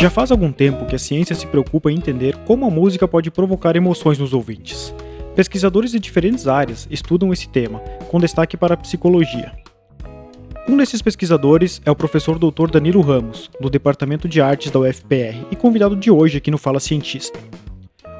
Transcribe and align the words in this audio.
Já 0.00 0.08
faz 0.08 0.30
algum 0.30 0.50
tempo 0.50 0.86
que 0.86 0.96
a 0.96 0.98
ciência 0.98 1.36
se 1.36 1.46
preocupa 1.46 1.92
em 1.92 1.96
entender 1.96 2.34
como 2.46 2.64
a 2.64 2.70
música 2.70 3.06
pode 3.06 3.30
provocar 3.30 3.76
emoções 3.76 4.18
nos 4.18 4.32
ouvintes. 4.32 4.94
Pesquisadores 5.36 5.90
de 5.90 5.98
diferentes 5.98 6.48
áreas 6.48 6.88
estudam 6.90 7.34
esse 7.34 7.46
tema, 7.46 7.80
com 8.08 8.18
destaque 8.18 8.56
para 8.56 8.72
a 8.72 8.76
psicologia. 8.78 9.52
Um 10.66 10.78
desses 10.78 11.02
pesquisadores 11.02 11.82
é 11.84 11.90
o 11.90 11.94
professor 11.94 12.38
Dr. 12.38 12.70
Danilo 12.70 13.02
Ramos, 13.02 13.50
do 13.60 13.68
Departamento 13.68 14.26
de 14.26 14.40
Artes 14.40 14.70
da 14.70 14.80
UFPR 14.80 15.46
e 15.50 15.54
convidado 15.56 15.94
de 15.94 16.10
hoje 16.10 16.38
aqui 16.38 16.50
no 16.50 16.56
Fala 16.56 16.80
Cientista. 16.80 17.38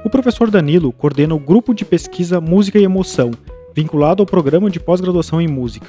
O 0.05 0.11
professor 0.11 0.51
Danilo 0.51 0.93
coordena 0.93 1.35
o 1.35 1.39
grupo 1.39 1.73
de 1.73 1.87
pesquisa 1.87 2.43
Música 2.43 2.79
e 2.79 2.85
Emoção, 2.85 3.31
vinculado 3.75 4.23
ao 4.23 4.27
programa 4.27 4.69
de 4.69 4.79
pós-graduação 4.79 5.41
em 5.41 5.49
música. 5.49 5.89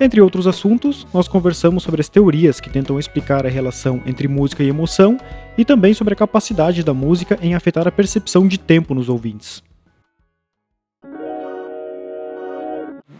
Entre 0.00 0.20
outros 0.20 0.46
assuntos, 0.46 1.04
nós 1.12 1.26
conversamos 1.26 1.82
sobre 1.82 2.00
as 2.00 2.08
teorias 2.08 2.60
que 2.60 2.70
tentam 2.70 3.00
explicar 3.00 3.44
a 3.44 3.48
relação 3.48 4.00
entre 4.06 4.28
música 4.28 4.62
e 4.62 4.68
emoção 4.68 5.18
e 5.56 5.64
também 5.64 5.92
sobre 5.92 6.14
a 6.14 6.16
capacidade 6.16 6.84
da 6.84 6.94
música 6.94 7.36
em 7.42 7.56
afetar 7.56 7.88
a 7.88 7.90
percepção 7.90 8.46
de 8.46 8.58
tempo 8.58 8.94
nos 8.94 9.08
ouvintes. 9.08 9.60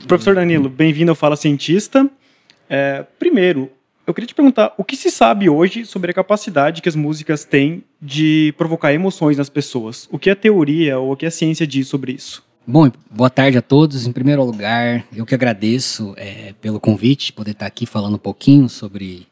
Professor 0.06 0.36
Danilo, 0.36 0.68
bem-vindo 0.68 1.10
ao 1.10 1.16
Fala 1.16 1.34
Cientista. 1.34 2.08
É, 2.70 3.04
primeiro, 3.18 3.68
eu 4.06 4.14
queria 4.14 4.28
te 4.28 4.34
perguntar 4.34 4.72
o 4.78 4.84
que 4.84 4.96
se 4.96 5.10
sabe 5.10 5.50
hoje 5.50 5.84
sobre 5.84 6.12
a 6.12 6.14
capacidade 6.14 6.80
que 6.80 6.88
as 6.88 6.94
músicas 6.94 7.44
têm 7.44 7.82
de 8.00 8.54
provocar 8.56 8.94
emoções 8.94 9.36
nas 9.36 9.50
pessoas? 9.50 10.08
O 10.12 10.18
que 10.18 10.30
a 10.30 10.36
teoria 10.36 10.96
ou 10.96 11.12
o 11.12 11.16
que 11.16 11.26
a 11.26 11.30
ciência 11.30 11.66
diz 11.66 11.88
sobre 11.88 12.12
isso? 12.12 12.47
Bom, 12.70 12.92
boa 13.10 13.30
tarde 13.30 13.56
a 13.56 13.62
todos. 13.62 14.06
Em 14.06 14.12
primeiro 14.12 14.44
lugar, 14.44 15.02
eu 15.16 15.24
que 15.24 15.34
agradeço 15.34 16.12
é, 16.18 16.52
pelo 16.60 16.78
convite, 16.78 17.32
poder 17.32 17.52
estar 17.52 17.64
aqui 17.64 17.86
falando 17.86 18.16
um 18.16 18.18
pouquinho 18.18 18.68
sobre 18.68 19.26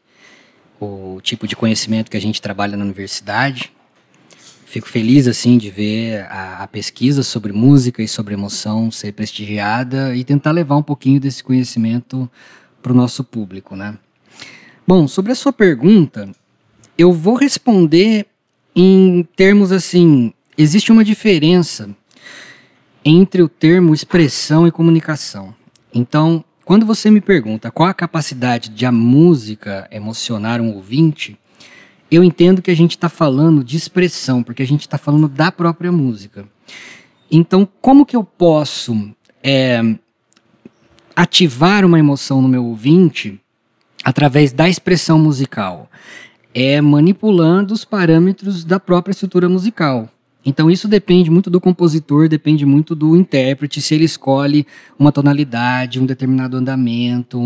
o 0.79 1.19
tipo 1.21 1.47
de 1.47 1.55
conhecimento 1.55 2.09
que 2.09 2.17
a 2.17 2.19
gente 2.19 2.41
trabalha 2.41 2.75
na 2.75 2.83
universidade. 2.83 3.71
Fico 4.65 4.89
feliz 4.89 5.27
assim 5.27 5.55
de 5.59 5.69
ver 5.69 6.25
a, 6.31 6.63
a 6.63 6.67
pesquisa 6.67 7.21
sobre 7.21 7.53
música 7.53 8.01
e 8.01 8.07
sobre 8.07 8.33
emoção 8.33 8.89
ser 8.89 9.11
prestigiada 9.11 10.15
e 10.15 10.23
tentar 10.23 10.49
levar 10.49 10.77
um 10.77 10.81
pouquinho 10.81 11.19
desse 11.19 11.43
conhecimento 11.43 12.27
para 12.81 12.91
o 12.91 12.95
nosso 12.95 13.23
público, 13.23 13.75
né? 13.75 13.99
Bom, 14.87 15.07
sobre 15.07 15.31
a 15.31 15.35
sua 15.35 15.53
pergunta, 15.53 16.27
eu 16.97 17.13
vou 17.13 17.35
responder 17.35 18.25
em 18.75 19.21
termos 19.35 19.71
assim: 19.71 20.33
existe 20.57 20.91
uma 20.91 21.03
diferença 21.03 21.95
entre 23.07 23.41
o 23.41 23.47
termo 23.47 23.93
expressão 23.93 24.67
e 24.67 24.71
comunicação. 24.71 25.55
Então, 25.93 26.43
quando 26.65 26.85
você 26.85 27.09
me 27.09 27.21
pergunta 27.21 27.71
qual 27.71 27.87
a 27.87 27.93
capacidade 27.93 28.67
de 28.67 28.85
a 28.85 28.91
música 28.91 29.87
emocionar 29.89 30.59
um 30.59 30.75
ouvinte, 30.75 31.39
eu 32.11 32.21
entendo 32.21 32.61
que 32.61 32.69
a 32.69 32.75
gente 32.75 32.91
está 32.91 33.07
falando 33.07 33.63
de 33.63 33.77
expressão, 33.77 34.43
porque 34.43 34.61
a 34.61 34.67
gente 34.67 34.81
está 34.81 34.97
falando 34.97 35.29
da 35.29 35.49
própria 35.53 35.89
música. 35.89 36.45
Então, 37.31 37.65
como 37.79 38.05
que 38.05 38.15
eu 38.15 38.25
posso 38.25 39.09
é, 39.41 39.81
ativar 41.15 41.85
uma 41.85 41.99
emoção 41.99 42.41
no 42.41 42.49
meu 42.49 42.65
ouvinte 42.65 43.39
através 44.03 44.51
da 44.51 44.67
expressão 44.67 45.17
musical? 45.17 45.89
É 46.53 46.81
manipulando 46.81 47.73
os 47.73 47.85
parâmetros 47.85 48.65
da 48.65 48.81
própria 48.81 49.11
estrutura 49.11 49.47
musical. 49.47 50.09
Então 50.47 50.71
isso 50.71 50.87
depende 50.87 51.29
muito 51.29 51.49
do 51.49 51.59
compositor, 51.59 52.29
depende 52.29 52.65
muito 52.65 52.95
do 52.95 53.17
intérprete, 53.17 53.81
se 53.81 53.93
ele 53.93 54.05
escolhe 54.05 54.65
uma 54.97 55.11
tonalidade, 55.11 55.99
um 55.99 56.05
determinado 56.05 56.55
andamento, 56.55 57.37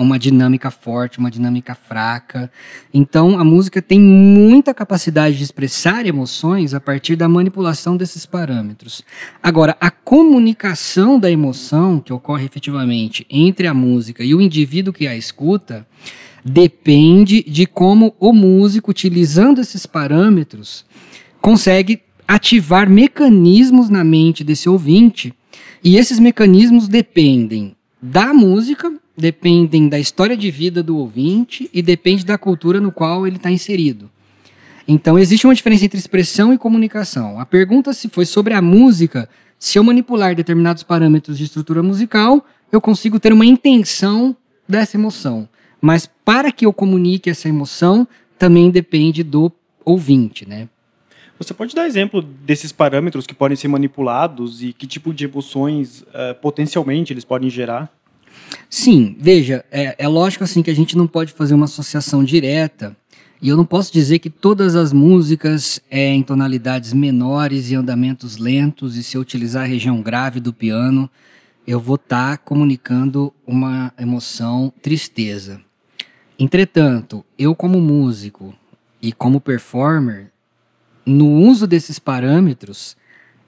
uma 0.00 0.18
dinâmica 0.18 0.68
forte, 0.68 1.20
uma 1.20 1.30
dinâmica 1.30 1.76
fraca. 1.76 2.50
Então 2.92 3.38
a 3.38 3.44
música 3.44 3.80
tem 3.80 4.00
muita 4.00 4.74
capacidade 4.74 5.38
de 5.38 5.44
expressar 5.44 6.06
emoções 6.06 6.74
a 6.74 6.80
partir 6.80 7.14
da 7.14 7.28
manipulação 7.28 7.96
desses 7.96 8.26
parâmetros. 8.26 9.04
Agora, 9.40 9.76
a 9.80 9.88
comunicação 9.88 11.20
da 11.20 11.30
emoção 11.30 12.00
que 12.00 12.12
ocorre 12.12 12.46
efetivamente 12.46 13.24
entre 13.30 13.68
a 13.68 13.72
música 13.72 14.24
e 14.24 14.34
o 14.34 14.40
indivíduo 14.40 14.92
que 14.92 15.06
a 15.06 15.16
escuta 15.16 15.86
depende 16.44 17.44
de 17.44 17.64
como 17.64 18.12
o 18.18 18.32
músico, 18.32 18.90
utilizando 18.90 19.60
esses 19.60 19.86
parâmetros, 19.86 20.84
consegue 21.40 22.02
ativar 22.26 22.88
mecanismos 22.88 23.88
na 23.88 24.02
mente 24.02 24.42
desse 24.42 24.68
ouvinte, 24.68 25.34
e 25.82 25.96
esses 25.96 26.18
mecanismos 26.18 26.88
dependem 26.88 27.76
da 28.00 28.32
música, 28.32 28.92
dependem 29.16 29.88
da 29.88 29.98
história 29.98 30.36
de 30.36 30.50
vida 30.50 30.82
do 30.82 30.96
ouvinte 30.96 31.68
e 31.72 31.82
depende 31.82 32.24
da 32.24 32.36
cultura 32.36 32.80
no 32.80 32.90
qual 32.90 33.26
ele 33.26 33.36
está 33.36 33.50
inserido. 33.50 34.10
Então 34.86 35.18
existe 35.18 35.46
uma 35.46 35.54
diferença 35.54 35.84
entre 35.84 35.98
expressão 35.98 36.52
e 36.52 36.58
comunicação. 36.58 37.38
A 37.38 37.46
pergunta 37.46 37.92
se 37.92 38.08
foi 38.08 38.26
sobre 38.26 38.52
a 38.54 38.60
música, 38.60 39.28
se 39.58 39.78
eu 39.78 39.84
manipular 39.84 40.34
determinados 40.34 40.82
parâmetros 40.82 41.38
de 41.38 41.44
estrutura 41.44 41.82
musical, 41.82 42.44
eu 42.70 42.80
consigo 42.80 43.18
ter 43.18 43.32
uma 43.32 43.46
intenção 43.46 44.36
dessa 44.68 44.96
emoção. 44.96 45.48
Mas 45.80 46.08
para 46.24 46.50
que 46.50 46.66
eu 46.66 46.72
comunique 46.72 47.30
essa 47.30 47.48
emoção, 47.48 48.06
também 48.38 48.70
depende 48.70 49.22
do 49.22 49.52
ouvinte, 49.84 50.48
né? 50.48 50.68
Você 51.38 51.52
pode 51.52 51.74
dar 51.74 51.86
exemplo 51.86 52.22
desses 52.22 52.70
parâmetros 52.72 53.26
que 53.26 53.34
podem 53.34 53.56
ser 53.56 53.68
manipulados 53.68 54.62
e 54.62 54.72
que 54.72 54.86
tipo 54.86 55.12
de 55.12 55.24
emoções 55.24 56.02
uh, 56.02 56.34
potencialmente 56.40 57.12
eles 57.12 57.24
podem 57.24 57.50
gerar? 57.50 57.92
Sim, 58.70 59.16
veja, 59.18 59.64
é, 59.70 59.96
é 59.98 60.08
lógico 60.08 60.44
assim 60.44 60.62
que 60.62 60.70
a 60.70 60.74
gente 60.74 60.96
não 60.96 61.06
pode 61.06 61.32
fazer 61.32 61.54
uma 61.54 61.64
associação 61.64 62.22
direta 62.22 62.96
e 63.44 63.48
eu 63.50 63.58
não 63.58 63.64
posso 63.66 63.92
dizer 63.92 64.20
que 64.20 64.30
todas 64.30 64.74
as 64.74 64.90
músicas 64.90 65.78
é, 65.90 66.08
em 66.08 66.22
tonalidades 66.22 66.94
menores 66.94 67.70
e 67.70 67.74
andamentos 67.74 68.38
lentos, 68.38 68.96
e 68.96 69.02
se 69.02 69.18
eu 69.18 69.20
utilizar 69.20 69.64
a 69.64 69.66
região 69.66 70.00
grave 70.00 70.40
do 70.40 70.50
piano, 70.50 71.10
eu 71.66 71.78
vou 71.78 71.96
estar 71.96 72.38
tá 72.38 72.42
comunicando 72.42 73.34
uma 73.46 73.92
emoção 73.98 74.72
tristeza. 74.80 75.60
Entretanto, 76.38 77.22
eu 77.38 77.54
como 77.54 77.82
músico 77.82 78.54
e 79.02 79.12
como 79.12 79.40
performer, 79.40 80.32
no 81.06 81.30
uso 81.30 81.66
desses 81.66 81.98
parâmetros, 81.98 82.96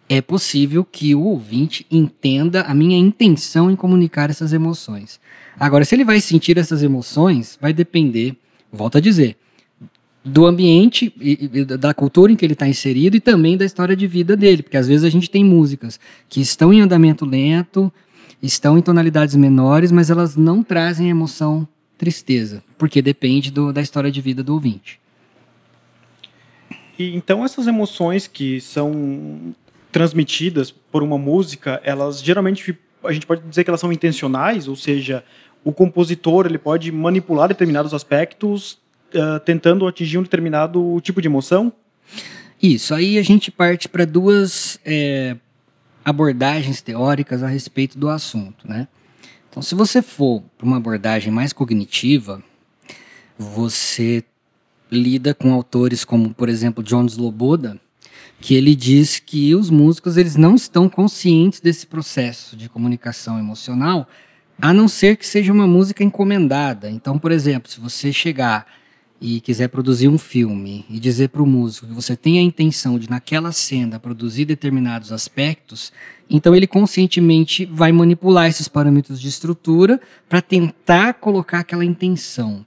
é 0.09 0.21
possível 0.21 0.85
que 0.85 1.15
o 1.15 1.23
ouvinte 1.23 1.87
entenda 1.91 2.63
a 2.63 2.75
minha 2.75 2.97
intenção 2.97 3.71
em 3.71 3.77
comunicar 3.77 4.31
essas 4.31 4.53
emoções. 4.53 5.21
Agora, 5.59 5.85
se 5.85 5.95
ele 5.95 6.05
vai 6.05 6.21
sentir 6.21 6.59
essas 6.59 6.83
emoções, 6.83 7.59
vai 7.61 7.73
depender, 7.73 8.37
volto 8.73 8.99
a 8.99 9.01
dizer, 9.01 9.37
do 10.25 10.45
ambiente 10.45 11.13
e, 11.21 11.65
da 11.65 11.95
cultura 11.95 12.33
em 12.33 12.37
que 12.37 12.45
ele 12.45 12.53
está 12.53 12.69
inserido 12.69 13.17
e 13.17 13.21
também 13.21 13.57
da 13.57 13.65
história 13.65 13.97
de 13.97 14.07
vida 14.07 14.37
dele, 14.37 14.63
porque 14.63 14.77
às 14.77 14.89
vezes 14.89 15.05
a 15.05 15.11
gente 15.11 15.31
tem 15.31 15.45
músicas 15.45 16.01
que 16.29 16.41
estão 16.41 16.73
em 16.73 16.81
andamento 16.81 17.25
lento, 17.25 17.93
estão 18.43 18.77
em 18.77 18.83
tonalidades 18.83 19.37
menores, 19.37 19.93
mas 19.93 20.11
elas 20.11 20.37
não 20.37 20.63
trazem 20.63 21.09
emoção 21.09 21.67
tristeza, 21.97 22.63
porque 22.77 23.01
depende 23.01 23.51
do, 23.51 23.73
da 23.73 23.81
história 23.81 24.11
de 24.11 24.21
vida 24.21 24.43
do 24.43 24.53
ouvinte. 24.53 25.01
E 26.99 27.15
então 27.15 27.45
essas 27.45 27.67
emoções 27.67 28.27
que 28.27 28.61
são 28.61 29.55
transmitidas 29.93 30.71
por 30.71 31.03
uma 31.03 31.19
música, 31.19 31.81
elas 31.85 32.23
geralmente 32.23 32.77
a 33.05 33.13
gente 33.13 33.27
pode 33.27 33.43
dizer 33.43 33.65
que 33.65 33.71
elas 33.71 33.81
são 33.81 33.93
intencionais, 33.93 34.67
ou 34.69 34.77
seja, 34.77 35.25
o 35.65 35.73
compositor 35.73 36.47
ele 36.47 36.59
pode 36.59 36.91
manipular 36.91 37.49
determinados 37.49 37.95
aspectos 37.95 38.79
uh, 39.15 39.41
tentando 39.45 39.87
atingir 39.87 40.19
um 40.19 40.23
determinado 40.23 41.01
tipo 41.03 41.21
de 41.21 41.29
emoção. 41.29 41.73
Isso. 42.63 42.95
Aí 42.95 43.19
a 43.19 43.23
gente 43.23 43.51
parte 43.51 43.89
para 43.89 44.05
duas 44.05 44.81
é, 44.85 45.37
abordagens 46.05 46.81
teóricas 46.81 47.43
a 47.43 47.49
respeito 47.49 47.99
do 47.99 48.09
assunto, 48.09 48.67
né? 48.69 48.89
Então, 49.51 49.63
se 49.63 49.75
você 49.75 50.03
for 50.03 50.43
para 50.57 50.67
uma 50.67 50.77
abordagem 50.77 51.33
mais 51.33 51.53
cognitiva, 51.53 52.43
você 53.39 54.23
lida 54.91 55.35
com 55.35 55.53
autores 55.53 56.05
como, 56.05 56.33
por 56.33 56.49
exemplo, 56.49 56.83
John 56.83 57.07
Sloboda, 57.07 57.81
que 58.41 58.55
ele 58.55 58.75
diz 58.75 59.19
que 59.19 59.55
os 59.55 59.71
músicos 59.71 60.17
eles 60.17 60.37
não 60.37 60.55
estão 60.55 60.89
conscientes 60.89 61.61
desse 61.61 61.87
processo 61.87 62.57
de 62.57 62.69
comunicação 62.69 63.39
emocional, 63.39 64.09
a 64.61 64.73
não 64.73 64.89
ser 64.89 65.17
que 65.17 65.27
seja 65.27 65.53
uma 65.53 65.67
música 65.67 66.05
encomendada. 66.05 66.91
Então, 66.91 67.19
por 67.19 67.33
exemplo, 67.33 67.71
se 67.71 67.81
você 67.81 68.13
chegar 68.13 68.67
e 69.21 69.41
quiser 69.41 69.69
produzir 69.69 70.09
um 70.09 70.19
filme 70.19 70.85
e 70.91 71.01
dizer 71.01 71.29
para 71.29 71.43
o 71.43 71.47
músico 71.47 71.87
que 71.87 71.93
você 71.93 72.15
tem 72.15 72.39
a 72.39 72.43
intenção 72.43 72.99
de 72.99 73.09
naquela 73.09 73.51
cena 73.51 73.99
produzir 73.99 74.45
determinados 74.45 75.11
aspectos, 75.11 75.93
então 76.29 76.55
ele 76.55 76.67
conscientemente 76.67 77.65
vai 77.65 77.93
manipular 77.93 78.47
esses 78.47 78.69
parâmetros 78.69 79.21
de 79.21 79.29
estrutura 79.29 80.01
para 80.29 80.43
tentar 80.43 81.15
colocar 81.15 81.61
aquela 81.61 81.85
intenção. 81.85 82.65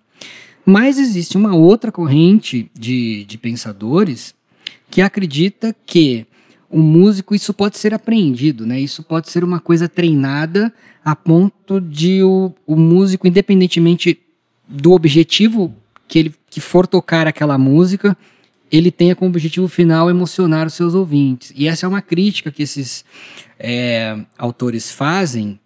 Mas 0.70 1.00
existe 1.00 1.36
uma 1.36 1.56
outra 1.56 1.92
corrente 1.92 2.70
de, 2.78 3.26
de 3.26 3.40
pensadores 3.40 4.36
que 4.88 5.02
acredita 5.02 5.76
que 5.84 6.28
o 6.70 6.78
músico, 6.78 7.34
isso 7.34 7.52
pode 7.56 7.76
ser 7.76 7.92
aprendido, 7.92 8.68
né? 8.68 8.80
Isso 8.80 9.02
pode 9.02 9.32
ser 9.32 9.44
uma 9.44 9.60
coisa 9.60 9.90
treinada 9.90 10.72
a 11.04 11.16
ponto 11.16 11.82
de 11.82 12.22
o, 12.22 12.54
o 12.68 12.76
músico, 12.76 13.28
independentemente 13.28 14.20
do 14.68 14.92
objetivo 14.92 15.76
que 16.08 16.20
ele 16.20 16.36
que 16.52 16.62
for 16.62 16.86
tocar 16.86 17.26
aquela 17.26 17.58
música, 17.58 18.16
ele 18.72 18.92
tenha 18.92 19.16
como 19.16 19.32
objetivo 19.32 19.68
final 19.68 20.08
emocionar 20.08 20.68
os 20.68 20.76
seus 20.76 20.94
ouvintes. 20.94 21.52
E 21.56 21.68
essa 21.68 21.88
é 21.88 21.90
uma 21.90 22.04
crítica 22.04 22.52
que 22.52 22.62
esses 22.62 23.04
é, 23.58 24.20
autores 24.38 24.92
fazem 24.92 25.60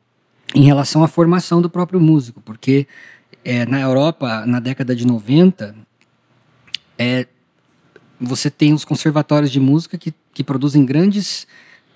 em 0.55 0.63
relação 0.63 1.03
à 1.03 1.09
formação 1.09 1.61
do 1.61 1.69
próprio 1.69 1.99
músico, 1.99 2.39
porque 2.39 2.87
é, 3.43 3.65
na 3.65 3.79
Europa, 3.81 4.45
na 4.45 4.59
década 4.59 4.95
de 4.95 5.05
90, 5.05 5.75
é, 6.97 7.27
você 8.19 8.49
tem 8.49 8.73
os 8.73 8.85
conservatórios 8.85 9.51
de 9.51 9.59
música 9.59 9.97
que, 9.97 10.13
que 10.33 10.43
produzem 10.43 10.85
grandes 10.85 11.45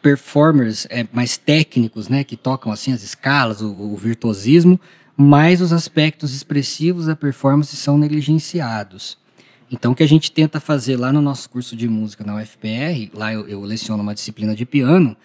performers 0.01 0.87
é, 0.89 1.05
mais 1.11 1.37
técnicos, 1.37 2.07
né, 2.07 2.23
que 2.23 2.35
tocam 2.35 2.71
assim 2.71 2.93
as 2.93 3.03
escalas, 3.03 3.61
o, 3.61 3.71
o 3.71 3.95
virtuosismo, 3.95 4.79
mas 5.15 5.61
os 5.61 5.73
aspectos 5.73 6.33
expressivos 6.33 7.07
da 7.07 7.15
performance 7.15 7.75
são 7.75 7.97
negligenciados. 7.97 9.17
Então, 9.69 9.91
o 9.91 9.95
que 9.95 10.03
a 10.03 10.07
gente 10.07 10.31
tenta 10.31 10.59
fazer 10.59 10.95
lá 10.95 11.11
no 11.11 11.21
nosso 11.21 11.49
curso 11.49 11.75
de 11.75 11.87
música 11.89 12.23
na 12.23 12.35
UFPR, 12.35 13.09
lá 13.13 13.33
eu, 13.33 13.47
eu 13.47 13.61
leciono 13.61 14.01
uma 14.01 14.13
disciplina 14.13 14.55
de 14.55 14.65
piano, 14.65 15.15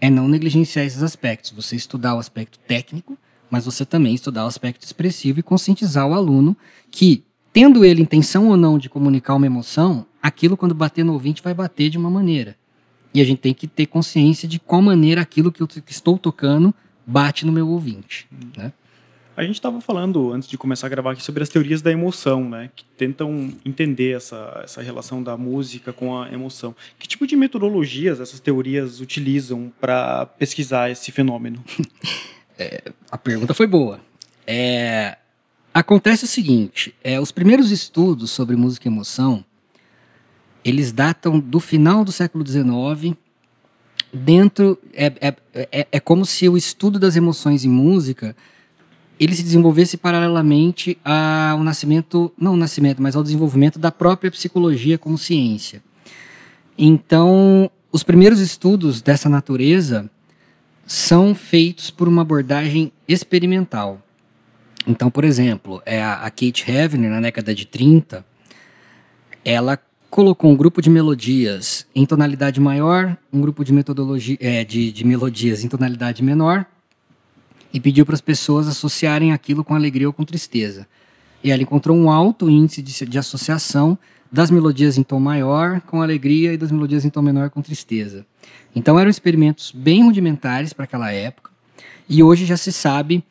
é 0.00 0.10
não 0.10 0.28
negligenciar 0.28 0.84
esses 0.84 1.02
aspectos. 1.02 1.52
Você 1.52 1.76
estudar 1.76 2.14
o 2.14 2.18
aspecto 2.18 2.58
técnico, 2.58 3.16
mas 3.50 3.64
você 3.64 3.84
também 3.84 4.14
estudar 4.14 4.44
o 4.44 4.48
aspecto 4.48 4.84
expressivo 4.84 5.40
e 5.40 5.42
conscientizar 5.42 6.06
o 6.06 6.14
aluno 6.14 6.56
que, 6.90 7.24
tendo 7.52 7.84
ele 7.84 8.02
intenção 8.02 8.48
ou 8.48 8.56
não 8.56 8.78
de 8.78 8.88
comunicar 8.88 9.34
uma 9.34 9.46
emoção, 9.46 10.06
aquilo, 10.22 10.56
quando 10.56 10.74
bater 10.74 11.04
no 11.04 11.12
ouvinte, 11.12 11.42
vai 11.42 11.54
bater 11.54 11.90
de 11.90 11.98
uma 11.98 12.10
maneira. 12.10 12.56
E 13.14 13.20
a 13.20 13.24
gente 13.24 13.38
tem 13.38 13.54
que 13.54 13.66
ter 13.66 13.86
consciência 13.86 14.46
de 14.48 14.58
qual 14.58 14.82
maneira 14.82 15.20
aquilo 15.20 15.50
que 15.50 15.62
eu 15.62 15.68
estou 15.88 16.18
tocando 16.18 16.74
bate 17.06 17.46
no 17.46 17.52
meu 17.52 17.68
ouvinte. 17.68 18.28
Né? 18.56 18.72
A 19.36 19.42
gente 19.42 19.56
estava 19.56 19.80
falando 19.82 20.32
antes 20.32 20.48
de 20.48 20.56
começar 20.56 20.86
a 20.86 20.90
gravar 20.90 21.12
aqui 21.12 21.22
sobre 21.22 21.42
as 21.42 21.48
teorias 21.50 21.82
da 21.82 21.92
emoção, 21.92 22.48
né? 22.48 22.70
Que 22.74 22.84
tentam 22.96 23.52
entender 23.66 24.16
essa, 24.16 24.62
essa 24.64 24.80
relação 24.80 25.22
da 25.22 25.36
música 25.36 25.92
com 25.92 26.18
a 26.18 26.32
emoção. 26.32 26.74
Que 26.98 27.06
tipo 27.06 27.26
de 27.26 27.36
metodologias 27.36 28.18
essas 28.18 28.40
teorias 28.40 28.98
utilizam 29.00 29.70
para 29.78 30.24
pesquisar 30.24 30.90
esse 30.90 31.12
fenômeno? 31.12 31.62
É, 32.58 32.92
a 33.10 33.18
pergunta 33.18 33.54
foi 33.54 33.66
boa. 33.66 34.00
É, 34.46 35.18
acontece 35.72 36.24
o 36.24 36.28
seguinte: 36.28 36.94
é, 37.02 37.20
os 37.20 37.32
primeiros 37.32 37.70
estudos 37.70 38.30
sobre 38.30 38.56
música 38.56 38.88
e 38.88 38.90
emoção 38.90 39.44
eles 40.66 40.90
datam 40.90 41.38
do 41.38 41.60
final 41.60 42.04
do 42.04 42.10
século 42.10 42.44
XIX. 42.44 43.16
Dentro 44.12 44.76
é, 44.92 45.12
é, 45.20 45.36
é, 45.54 45.86
é 45.92 46.00
como 46.00 46.26
se 46.26 46.48
o 46.48 46.56
estudo 46.56 46.98
das 46.98 47.14
emoções 47.14 47.64
em 47.64 47.68
música 47.68 48.34
ele 49.18 49.34
se 49.34 49.44
desenvolvesse 49.44 49.96
paralelamente 49.96 50.98
ao 51.04 51.62
nascimento, 51.62 52.32
não 52.36 52.52
ao 52.52 52.56
nascimento, 52.56 53.00
mas 53.00 53.14
ao 53.14 53.22
desenvolvimento 53.22 53.78
da 53.78 53.92
própria 53.92 54.30
psicologia 54.30 54.98
como 54.98 55.16
ciência. 55.16 55.80
Então, 56.76 57.70
os 57.92 58.02
primeiros 58.02 58.40
estudos 58.40 59.00
dessa 59.00 59.28
natureza 59.28 60.10
são 60.86 61.34
feitos 61.34 61.90
por 61.90 62.06
uma 62.06 62.22
abordagem 62.22 62.92
experimental. 63.08 64.00
Então, 64.86 65.10
por 65.10 65.24
exemplo, 65.24 65.82
é 65.84 66.02
a 66.02 66.30
Kate 66.30 66.64
Heavener, 66.70 67.10
na 67.10 67.20
década 67.20 67.52
de 67.52 67.66
30, 67.66 68.24
ela 69.44 69.76
colocou 70.08 70.50
um 70.50 70.56
grupo 70.56 70.80
de 70.80 70.88
melodias 70.88 71.86
em 71.92 72.06
tonalidade 72.06 72.60
maior, 72.60 73.16
um 73.32 73.40
grupo 73.40 73.64
de, 73.64 73.72
metodologia, 73.72 74.38
é, 74.40 74.64
de, 74.64 74.92
de 74.92 75.04
melodias 75.04 75.64
em 75.64 75.68
tonalidade 75.68 76.22
menor, 76.22 76.64
e 77.72 77.80
pediu 77.80 78.06
para 78.06 78.14
as 78.14 78.20
pessoas 78.20 78.68
associarem 78.68 79.32
aquilo 79.32 79.64
com 79.64 79.74
alegria 79.74 80.06
ou 80.06 80.12
com 80.12 80.24
tristeza. 80.24 80.86
E 81.42 81.50
ela 81.50 81.62
encontrou 81.62 81.96
um 81.96 82.08
alto 82.08 82.48
índice 82.48 82.80
de, 82.80 83.06
de 83.06 83.18
associação 83.18 83.98
das 84.36 84.50
melodias 84.50 84.98
em 84.98 85.02
tom 85.02 85.18
maior 85.18 85.80
com 85.80 86.02
alegria 86.02 86.52
e 86.52 86.58
das 86.58 86.70
melodias 86.70 87.06
em 87.06 87.08
tom 87.08 87.22
menor 87.22 87.48
com 87.48 87.62
tristeza. 87.62 88.26
Então 88.74 88.98
eram 88.98 89.08
experimentos 89.08 89.72
bem 89.72 90.04
rudimentares 90.04 90.74
para 90.74 90.84
aquela 90.84 91.10
época, 91.10 91.50
e 92.06 92.22
hoje 92.22 92.44
já 92.44 92.56
se 92.56 92.70
sabe 92.70 93.24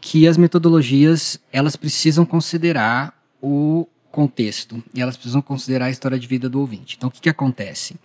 que 0.00 0.24
as 0.28 0.36
metodologias 0.36 1.40
elas 1.52 1.74
precisam 1.74 2.24
considerar 2.24 3.12
o 3.42 3.88
contexto 4.12 4.80
e 4.94 5.02
elas 5.02 5.16
precisam 5.16 5.42
considerar 5.42 5.86
a 5.86 5.90
história 5.90 6.16
de 6.16 6.28
vida 6.28 6.48
do 6.48 6.60
ouvinte. 6.60 6.94
Então 6.96 7.08
o 7.08 7.12
que, 7.12 7.22
que 7.22 7.28
acontece? 7.28 7.96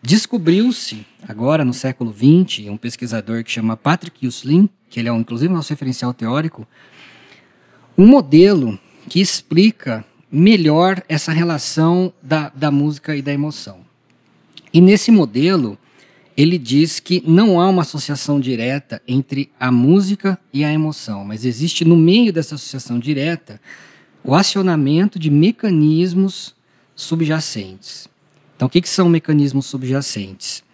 Descobriu-se, 0.00 1.06
agora 1.28 1.66
no 1.66 1.74
século 1.74 2.14
XX, 2.14 2.70
um 2.70 2.78
pesquisador 2.78 3.44
que 3.44 3.50
chama 3.50 3.76
Patrick 3.76 4.26
Usslin, 4.26 4.70
que 4.88 5.00
ele 5.00 5.10
é 5.10 5.12
um, 5.12 5.20
inclusive 5.20 5.52
nosso 5.52 5.68
referencial 5.68 6.14
teórico, 6.14 6.66
um 7.96 8.06
modelo 8.06 8.78
que 9.06 9.20
explica 9.20 10.02
melhor 10.34 11.02
essa 11.08 11.30
relação 11.30 12.12
da, 12.20 12.50
da 12.54 12.70
música 12.70 13.14
e 13.14 13.22
da 13.22 13.32
emoção. 13.32 13.78
E 14.72 14.80
nesse 14.80 15.12
modelo, 15.12 15.78
ele 16.36 16.58
diz 16.58 16.98
que 16.98 17.22
não 17.24 17.60
há 17.60 17.68
uma 17.68 17.82
associação 17.82 18.40
direta 18.40 19.00
entre 19.06 19.52
a 19.60 19.70
música 19.70 20.36
e 20.52 20.64
a 20.64 20.72
emoção, 20.72 21.24
mas 21.24 21.44
existe 21.44 21.84
no 21.84 21.96
meio 21.96 22.32
dessa 22.32 22.56
associação 22.56 22.98
direta 22.98 23.60
o 24.24 24.34
acionamento 24.34 25.18
de 25.18 25.30
mecanismos 25.30 26.54
subjacentes. 26.96 28.08
Então, 28.56 28.66
o 28.66 28.70
que, 28.70 28.80
que 28.80 28.88
são 28.88 29.08
mecanismos 29.08 29.66
subjacentes? 29.66 30.64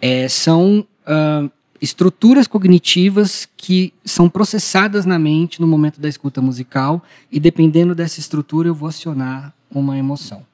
É, 0.00 0.28
são 0.28 0.86
uh, 1.02 1.50
estruturas 1.80 2.46
cognitivas 2.46 3.48
que 3.56 3.92
são 4.04 4.28
processadas 4.28 5.06
na 5.06 5.18
mente 5.18 5.60
no 5.60 5.66
momento 5.66 6.00
da 6.00 6.08
escuta 6.08 6.40
musical 6.40 7.02
e, 7.30 7.38
dependendo 7.38 7.94
dessa 7.94 8.20
estrutura, 8.20 8.68
eu 8.68 8.74
vou 8.74 8.88
acionar 8.88 9.54
uma 9.70 9.96
emoção. 9.96 10.44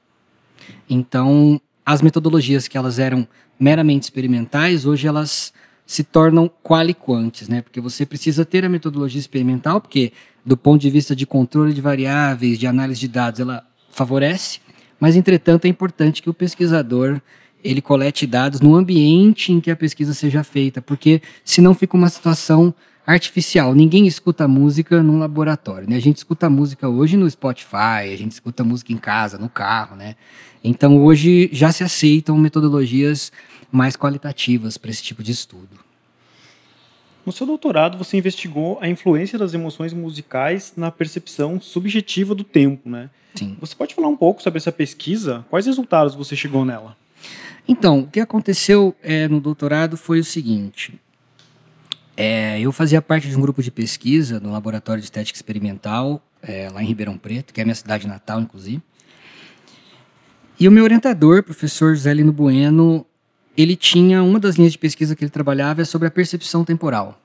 Então, 0.89 1.59
as 1.85 2.01
metodologias 2.01 2.67
que 2.67 2.77
elas 2.77 2.99
eram 2.99 3.27
meramente 3.59 4.03
experimentais, 4.03 4.85
hoje 4.85 5.07
elas 5.07 5.53
se 5.85 6.03
tornam 6.03 6.49
qualiquantes, 6.63 7.47
né? 7.47 7.61
Porque 7.61 7.79
você 7.79 8.05
precisa 8.05 8.43
ter 8.43 8.65
a 8.65 8.69
metodologia 8.69 9.19
experimental, 9.19 9.79
porque 9.79 10.11
do 10.45 10.57
ponto 10.57 10.81
de 10.81 10.89
vista 10.89 11.15
de 11.15 11.25
controle 11.25 11.73
de 11.73 11.81
variáveis, 11.81 12.57
de 12.57 12.67
análise 12.67 12.99
de 12.99 13.07
dados, 13.07 13.39
ela 13.39 13.65
favorece, 13.91 14.59
mas, 14.99 15.15
entretanto, 15.15 15.65
é 15.65 15.67
importante 15.67 16.21
que 16.21 16.29
o 16.29 16.33
pesquisador 16.33 17.21
ele 17.65 17.81
colete 17.81 18.27
dados 18.27 18.61
no 18.61 18.75
ambiente 18.75 19.51
em 19.51 19.59
que 19.59 19.71
a 19.71 19.75
pesquisa 19.75 20.13
seja 20.13 20.43
feita, 20.43 20.81
porque 20.81 21.19
senão 21.43 21.73
fica 21.73 21.97
uma 21.97 22.09
situação 22.09 22.73
artificial. 23.05 23.73
Ninguém 23.73 24.05
escuta 24.05 24.47
música 24.47 25.01
num 25.01 25.17
laboratório, 25.17 25.89
né? 25.89 25.95
A 25.95 26.01
gente 26.01 26.17
escuta 26.17 26.47
música 26.47 26.87
hoje 26.87 27.17
no 27.17 27.29
Spotify, 27.29 28.13
a 28.13 28.15
gente 28.15 28.33
escuta 28.33 28.63
música 28.63 28.93
em 28.93 28.97
casa, 28.97 29.39
no 29.39 29.49
carro, 29.49 29.95
né? 29.95 30.15
Então 30.63 31.03
hoje 31.03 31.49
já 31.51 31.71
se 31.71 31.83
aceitam 31.83 32.37
metodologias 32.37 33.31
mais 33.71 33.95
qualitativas 33.95 34.77
para 34.77 34.91
esse 34.91 35.01
tipo 35.01 35.23
de 35.23 35.31
estudo. 35.31 35.83
No 37.25 37.31
seu 37.31 37.47
doutorado, 37.47 37.97
você 37.97 38.17
investigou 38.17 38.77
a 38.79 38.87
influência 38.87 39.39
das 39.39 39.55
emoções 39.55 39.91
musicais 39.91 40.73
na 40.77 40.91
percepção 40.91 41.59
subjetiva 41.59 42.35
do 42.35 42.43
tempo, 42.43 42.87
né? 42.87 43.09
Sim. 43.33 43.57
Você 43.59 43.75
pode 43.75 43.95
falar 43.95 44.07
um 44.07 44.15
pouco 44.15 44.43
sobre 44.43 44.57
essa 44.57 44.71
pesquisa? 44.71 45.43
Quais 45.49 45.65
resultados 45.65 46.13
você 46.13 46.35
chegou 46.35 46.63
nela? 46.63 46.95
Então, 47.67 48.01
o 48.01 48.07
que 48.07 48.19
aconteceu 48.19 48.95
é, 49.01 49.27
no 49.27 49.39
doutorado 49.39 49.97
foi 49.97 50.19
o 50.19 50.23
seguinte. 50.23 50.99
É, 52.15 52.59
eu 52.59 52.71
fazia 52.71 53.01
parte 53.01 53.27
de 53.27 53.35
um 53.35 53.41
grupo 53.41 53.61
de 53.61 53.71
pesquisa 53.71 54.39
no 54.39 54.51
Laboratório 54.51 55.01
de 55.01 55.05
Estética 55.05 55.35
Experimental, 55.35 56.23
é, 56.41 56.69
lá 56.69 56.81
em 56.81 56.85
Ribeirão 56.85 57.17
Preto, 57.17 57.53
que 57.53 57.59
é 57.59 57.63
a 57.63 57.65
minha 57.65 57.75
cidade 57.75 58.07
natal, 58.07 58.39
inclusive. 58.39 58.81
E 60.59 60.67
o 60.67 60.71
meu 60.71 60.83
orientador, 60.83 61.43
professor 61.43 61.93
José 61.95 62.13
Lino 62.13 62.31
Bueno, 62.31 63.05
ele 63.57 63.75
tinha 63.75 64.23
uma 64.23 64.39
das 64.39 64.55
linhas 64.55 64.71
de 64.71 64.77
pesquisa 64.77 65.15
que 65.15 65.23
ele 65.23 65.31
trabalhava 65.31 65.81
é 65.81 65.85
sobre 65.85 66.07
a 66.07 66.11
percepção 66.11 66.63
temporal. 66.63 67.21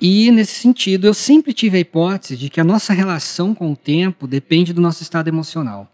E 0.00 0.32
nesse 0.32 0.54
sentido, 0.54 1.06
eu 1.06 1.14
sempre 1.14 1.52
tive 1.52 1.76
a 1.76 1.80
hipótese 1.80 2.36
de 2.36 2.50
que 2.50 2.60
a 2.60 2.64
nossa 2.64 2.92
relação 2.92 3.54
com 3.54 3.70
o 3.70 3.76
tempo 3.76 4.26
depende 4.26 4.72
do 4.72 4.80
nosso 4.80 5.02
estado 5.02 5.28
emocional. 5.28 5.88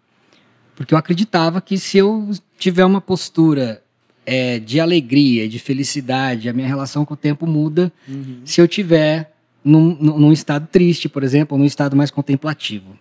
Porque 0.74 0.94
eu 0.94 0.98
acreditava 0.98 1.60
que 1.60 1.76
se 1.76 1.98
eu 1.98 2.30
tiver 2.58 2.84
uma 2.84 3.00
postura 3.00 3.82
é, 4.26 4.58
de 4.58 4.78
alegria, 4.78 5.48
de 5.48 5.58
felicidade, 5.58 6.48
a 6.48 6.52
minha 6.52 6.66
relação 6.66 7.04
com 7.04 7.14
o 7.14 7.16
tempo 7.16 7.46
muda 7.46 7.90
uhum. 8.06 8.42
se 8.44 8.60
eu 8.60 8.68
tiver 8.68 9.32
num, 9.64 9.94
num, 9.94 10.32
estado 10.32 10.68
triste, 10.70 11.08
por 11.08 11.22
exemplo, 11.22 11.54
ou 11.54 11.58
num 11.58 11.64
estado 11.64 11.96
mais 11.96 12.10
contemplativo. 12.10 12.98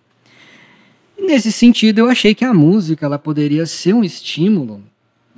Nesse 1.18 1.52
sentido, 1.52 1.98
eu 1.98 2.08
achei 2.08 2.34
que 2.34 2.44
a 2.44 2.54
música 2.54 3.04
ela 3.04 3.18
poderia 3.18 3.66
ser 3.66 3.92
um 3.92 4.04
estímulo 4.04 4.82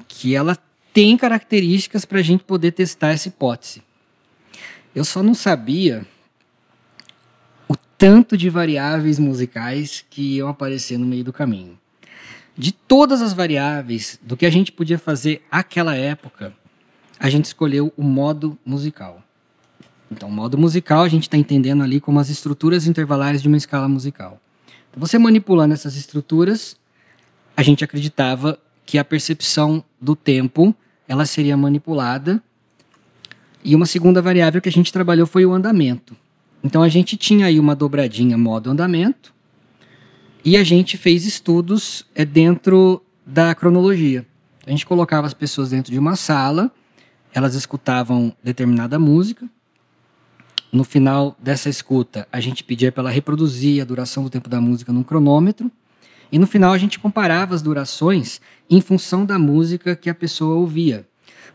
que 0.06 0.34
ela 0.34 0.56
tem 0.92 1.16
características 1.16 2.04
para 2.04 2.18
a 2.18 2.22
gente 2.22 2.44
poder 2.44 2.72
testar 2.72 3.10
essa 3.10 3.28
hipótese. 3.28 3.82
Eu 4.94 5.04
só 5.04 5.22
não 5.22 5.34
sabia 5.34 6.06
o 7.68 7.74
tanto 7.96 8.36
de 8.36 8.50
variáveis 8.50 9.18
musicais 9.18 10.04
que 10.10 10.36
iam 10.36 10.48
aparecer 10.48 10.98
no 10.98 11.06
meio 11.06 11.24
do 11.24 11.32
caminho. 11.32 11.79
De 12.60 12.72
todas 12.72 13.22
as 13.22 13.32
variáveis 13.32 14.20
do 14.22 14.36
que 14.36 14.44
a 14.44 14.50
gente 14.50 14.70
podia 14.70 14.98
fazer 14.98 15.42
aquela 15.50 15.94
época, 15.94 16.52
a 17.18 17.30
gente 17.30 17.46
escolheu 17.46 17.90
o 17.96 18.02
modo 18.02 18.58
musical. 18.66 19.24
Então, 20.12 20.28
o 20.28 20.32
modo 20.32 20.58
musical 20.58 21.02
a 21.02 21.08
gente 21.08 21.22
está 21.22 21.38
entendendo 21.38 21.82
ali 21.82 22.02
como 22.02 22.20
as 22.20 22.28
estruturas 22.28 22.86
intervalares 22.86 23.40
de 23.40 23.48
uma 23.48 23.56
escala 23.56 23.88
musical. 23.88 24.38
Você 24.94 25.18
manipulando 25.18 25.72
essas 25.72 25.96
estruturas, 25.96 26.76
a 27.56 27.62
gente 27.62 27.82
acreditava 27.82 28.58
que 28.84 28.98
a 28.98 29.04
percepção 29.06 29.82
do 29.98 30.14
tempo 30.14 30.74
ela 31.08 31.24
seria 31.24 31.56
manipulada. 31.56 32.42
E 33.64 33.74
uma 33.74 33.86
segunda 33.86 34.20
variável 34.20 34.60
que 34.60 34.68
a 34.68 34.72
gente 34.72 34.92
trabalhou 34.92 35.26
foi 35.26 35.46
o 35.46 35.54
andamento. 35.54 36.14
Então 36.62 36.82
a 36.82 36.90
gente 36.90 37.16
tinha 37.16 37.46
aí 37.46 37.58
uma 37.58 37.74
dobradinha 37.74 38.36
modo 38.36 38.70
andamento 38.70 39.32
e 40.44 40.56
a 40.56 40.64
gente 40.64 40.96
fez 40.96 41.24
estudos 41.26 42.06
é, 42.14 42.24
dentro 42.24 43.02
da 43.24 43.54
cronologia. 43.54 44.26
A 44.66 44.70
gente 44.70 44.86
colocava 44.86 45.26
as 45.26 45.34
pessoas 45.34 45.70
dentro 45.70 45.92
de 45.92 45.98
uma 45.98 46.16
sala, 46.16 46.70
elas 47.32 47.54
escutavam 47.54 48.34
determinada 48.42 48.98
música. 48.98 49.48
No 50.72 50.84
final 50.84 51.36
dessa 51.38 51.68
escuta, 51.68 52.26
a 52.32 52.40
gente 52.40 52.62
pedia 52.62 52.92
para 52.92 53.02
ela 53.02 53.10
reproduzir 53.10 53.82
a 53.82 53.84
duração 53.84 54.22
do 54.22 54.30
tempo 54.30 54.48
da 54.48 54.60
música 54.60 54.92
num 54.92 55.02
cronômetro. 55.02 55.70
E 56.30 56.38
no 56.38 56.46
final, 56.46 56.72
a 56.72 56.78
gente 56.78 56.98
comparava 56.98 57.54
as 57.54 57.62
durações 57.62 58.40
em 58.68 58.80
função 58.80 59.26
da 59.26 59.38
música 59.38 59.96
que 59.96 60.08
a 60.08 60.14
pessoa 60.14 60.54
ouvia, 60.54 61.08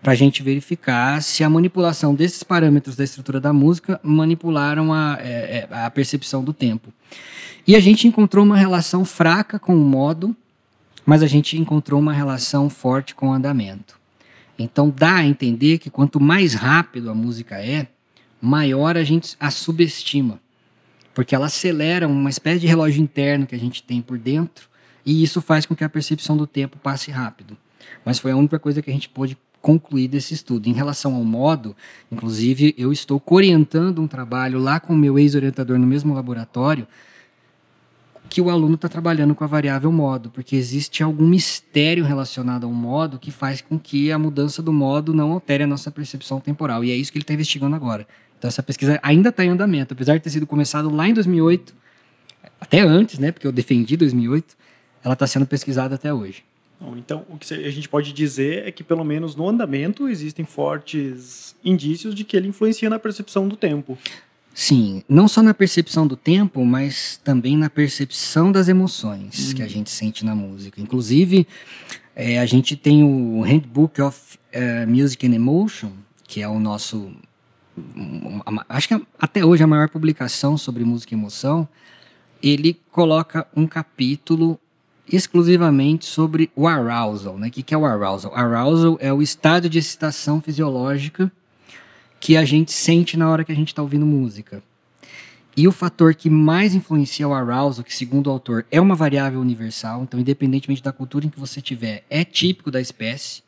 para 0.06 0.14
a 0.14 0.16
gente 0.16 0.44
verificar 0.44 1.20
se 1.24 1.44
a 1.44 1.50
manipulação 1.50 2.14
desses 2.14 2.44
parâmetros 2.44 2.96
da 2.96 3.04
estrutura 3.04 3.40
da 3.40 3.52
música 3.52 4.00
manipularam 4.04 4.94
a, 4.94 5.18
é, 5.20 5.68
é 5.72 5.76
a 5.84 5.90
percepção 5.90 6.44
do 6.44 6.54
tempo. 6.54 6.94
E 7.66 7.76
a 7.76 7.80
gente 7.80 8.08
encontrou 8.08 8.46
uma 8.46 8.56
relação 8.56 9.04
fraca 9.04 9.58
com 9.58 9.76
o 9.76 9.84
modo 9.84 10.36
mas 11.06 11.22
a 11.22 11.28
gente 11.28 11.58
encontrou 11.58 12.00
uma 12.00 12.12
relação 12.12 12.70
forte 12.70 13.14
com 13.14 13.30
o 13.30 13.34
andamento. 13.34 14.00
Então 14.58 14.90
dá 14.90 15.16
a 15.16 15.26
entender 15.26 15.78
que 15.78 15.90
quanto 15.90 16.20
mais 16.20 16.54
rápido 16.54 17.10
a 17.10 17.14
música 17.14 17.64
é, 17.64 17.88
maior 18.42 18.98
a 18.98 19.04
gente 19.04 19.36
a 19.40 19.52
subestima, 19.52 20.40
porque 21.14 21.36
ela 21.36 21.46
acelera 21.46 22.08
uma 22.08 22.30
espécie 22.30 22.62
de 22.62 22.68
relógio 22.68 23.04
interno 23.04 23.46
que 23.46 23.56
a 23.56 23.60
gente 23.60 23.84
tem 23.84 24.02
por 24.02 24.18
dentro 24.18 24.68
e 25.06 25.22
isso 25.22 25.42
faz 25.42 25.66
com 25.66 25.76
que 25.76 25.84
a 25.84 25.90
percepção 25.90 26.36
do 26.36 26.48
tempo 26.48 26.78
passe 26.80 27.12
rápido. 27.12 27.56
Mas 28.04 28.18
foi 28.18 28.32
a 28.32 28.36
única 28.36 28.58
coisa 28.58 28.82
que 28.82 28.90
a 28.90 28.94
gente 28.94 29.10
pôde 29.10 29.38
concluir 29.66 30.08
desse 30.08 30.36
estudo. 30.36 30.70
Em 30.70 30.74
relação 30.74 31.16
ao 31.16 31.24
modo, 31.24 31.76
inclusive, 32.12 32.76
eu 32.78 32.94
estou 32.94 33.20
orientando 33.32 34.00
um 34.00 34.08
trabalho 34.08 34.60
lá 34.60 34.80
com 34.80 34.94
o 34.94 34.96
meu 34.96 35.18
ex-orientador 35.18 35.80
no 35.80 35.88
mesmo 35.88 36.14
laboratório 36.14 36.86
que 38.30 38.40
o 38.40 38.52
aluno 38.52 38.76
está 38.76 38.88
trabalhando 38.88 39.34
com 39.34 39.44
a 39.44 39.48
variável 39.48 39.92
modo, 39.92 40.30
porque 40.30 40.56
existe 40.56 41.02
algum 41.02 41.26
mistério 41.26 42.04
relacionado 42.04 42.66
ao 42.66 42.72
modo 42.72 43.18
que 43.18 43.32
faz 43.32 43.60
com 43.60 43.80
que 43.80 44.12
a 44.12 44.20
mudança 44.20 44.62
do 44.62 44.72
modo 44.72 45.16
não 45.16 45.32
altere 45.32 45.64
a 45.64 45.68
nossa 45.68 45.90
percepção 45.90 46.40
temporal. 46.40 46.84
E 46.84 46.92
é 46.92 46.96
isso 46.96 47.12
que 47.12 47.18
ele 47.18 47.24
está 47.24 47.34
investigando 47.34 47.76
agora. 47.76 48.08
Então, 48.38 48.48
essa 48.48 48.62
pesquisa 48.62 49.00
ainda 49.02 49.30
está 49.30 49.44
em 49.44 49.50
andamento, 49.50 49.96
apesar 49.96 50.14
de 50.14 50.20
ter 50.20 50.30
sido 50.30 50.46
começado 50.46 50.94
lá 50.94 51.08
em 51.08 51.14
2008, 51.14 51.74
até 52.62 52.82
antes, 52.82 53.18
né, 53.18 53.32
porque 53.32 53.48
eu 53.48 53.52
defendi 53.52 53.98
2008, 53.98 54.56
ela 55.04 55.14
está 55.14 55.26
sendo 55.26 55.48
pesquisada 55.48 55.96
até 55.96 56.14
hoje. 56.14 56.44
Então, 56.98 57.26
o 57.30 57.38
que 57.38 57.54
a 57.54 57.72
gente 57.72 57.88
pode 57.88 58.12
dizer 58.14 58.68
é 58.68 58.72
que, 58.72 58.84
pelo 58.84 59.04
menos 59.04 59.36
no 59.36 59.48
andamento, 59.48 60.08
existem 60.08 60.46
fortes 60.46 61.56
indícios 61.64 62.14
de 62.14 62.24
que 62.24 62.36
ele 62.36 62.48
influencia 62.48 62.90
na 62.90 63.00
percepção 63.00 63.48
do 63.48 63.56
tempo. 63.56 63.98
Sim, 64.54 65.04
não 65.10 65.28
só 65.28 65.44
na 65.44 65.54
percepção 65.54 66.08
do 66.08 66.16
tempo, 66.16 66.66
mas 66.66 67.20
também 67.24 67.58
na 67.58 67.70
percepção 67.70 68.52
das 68.52 68.70
emoções 68.70 69.52
que 69.52 69.62
a 69.62 69.66
uhum. 69.66 69.70
gente 69.70 69.90
sente 69.90 70.24
na 70.24 70.34
música. 70.34 70.80
Inclusive, 70.80 71.46
é, 72.16 72.40
a 72.40 72.46
gente 72.46 72.78
tem 72.78 73.04
o 73.04 73.42
Handbook 73.42 74.02
of 74.02 74.40
uh, 74.56 74.90
Music 74.90 75.28
and 75.28 75.36
Emotion, 75.36 75.92
que 76.24 76.42
é 76.42 76.48
o 76.48 76.58
nosso. 76.58 77.12
Acho 78.70 78.88
que 78.88 78.94
é, 78.94 79.02
até 79.20 79.44
hoje 79.44 79.62
a 79.62 79.68
maior 79.68 79.90
publicação 79.90 80.58
sobre 80.58 80.86
música 80.86 81.14
e 81.14 81.18
emoção. 81.18 81.68
Ele 82.42 82.80
coloca 82.92 83.46
um 83.54 83.68
capítulo 83.68 84.58
exclusivamente 85.12 86.06
sobre 86.06 86.50
o 86.56 86.68
arousal. 86.68 87.38
Né? 87.38 87.48
O 87.48 87.52
que 87.52 87.74
é 87.74 87.78
o 87.78 87.86
arousal? 87.86 88.34
Arousal 88.36 88.98
é 89.00 89.14
o 89.14 89.22
estado 89.22 89.70
de 89.70 89.80
excitação 89.80 90.42
fisiológica 90.42 91.32
que 92.20 92.36
a 92.36 92.44
gente 92.44 92.72
sente 92.72 93.18
na 93.18 93.30
hora 93.30 93.44
que 93.44 93.52
a 93.52 93.56
gente 93.56 93.68
está 93.68 93.82
ouvindo 93.82 94.06
música. 94.06 94.64
E 95.58 95.68
o 95.68 95.72
fator 95.72 96.14
que 96.14 96.30
mais 96.30 96.76
influencia 96.76 97.28
o 97.28 97.34
arousal, 97.34 97.84
que 97.84 97.96
segundo 97.96 98.28
o 98.28 98.32
autor 98.32 98.66
é 98.70 98.82
uma 98.82 98.96
variável 98.96 99.40
universal, 99.40 100.04
então 100.04 100.20
independentemente 100.20 100.84
da 100.84 100.92
cultura 100.92 101.26
em 101.26 101.30
que 101.30 101.40
você 101.40 101.62
tiver, 101.62 102.04
é 102.10 102.26
típico 102.26 102.70
da 102.70 102.82
espécie. 102.82 103.42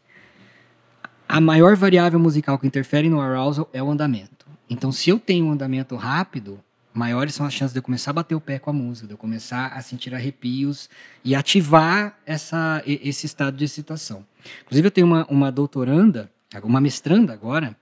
A 1.28 1.42
maior 1.42 1.76
variável 1.76 2.20
musical 2.20 2.58
que 2.58 2.68
interfere 2.68 3.10
no 3.10 3.20
arousal 3.20 3.70
é 3.74 3.84
o 3.84 3.90
andamento. 3.90 4.48
Então, 4.70 4.92
se 4.92 5.10
eu 5.10 5.20
tenho 5.20 5.46
um 5.46 5.52
andamento 5.52 5.96
rápido, 5.96 6.60
maiores 6.98 7.36
são 7.36 7.46
as 7.46 7.54
chances 7.54 7.74
de 7.74 7.80
eu 7.80 7.84
começar 7.84 8.12
a 8.12 8.14
bater 8.14 8.36
o 8.36 8.42
pé 8.42 8.60
com 8.60 8.70
a 8.70 8.74
música, 8.74 9.08
de 9.08 9.14
eu 9.14 9.18
começar 9.18 9.68
a 9.68 9.82
sentir 9.82 10.14
arrepios 10.14 10.90
e 11.24 11.36
ativar 11.36 12.18
essa, 12.26 12.82
esse 12.86 13.26
estado 13.26 13.56
de 13.56 13.64
excitação. 13.64 14.26
Inclusive, 14.64 14.88
eu 14.88 14.92
tenho 14.92 15.08
uma, 15.08 15.26
uma 15.28 15.52
doutoranda, 15.52 16.32
uma 16.64 16.82
mestranda 16.82 17.34
agora, 17.34 17.76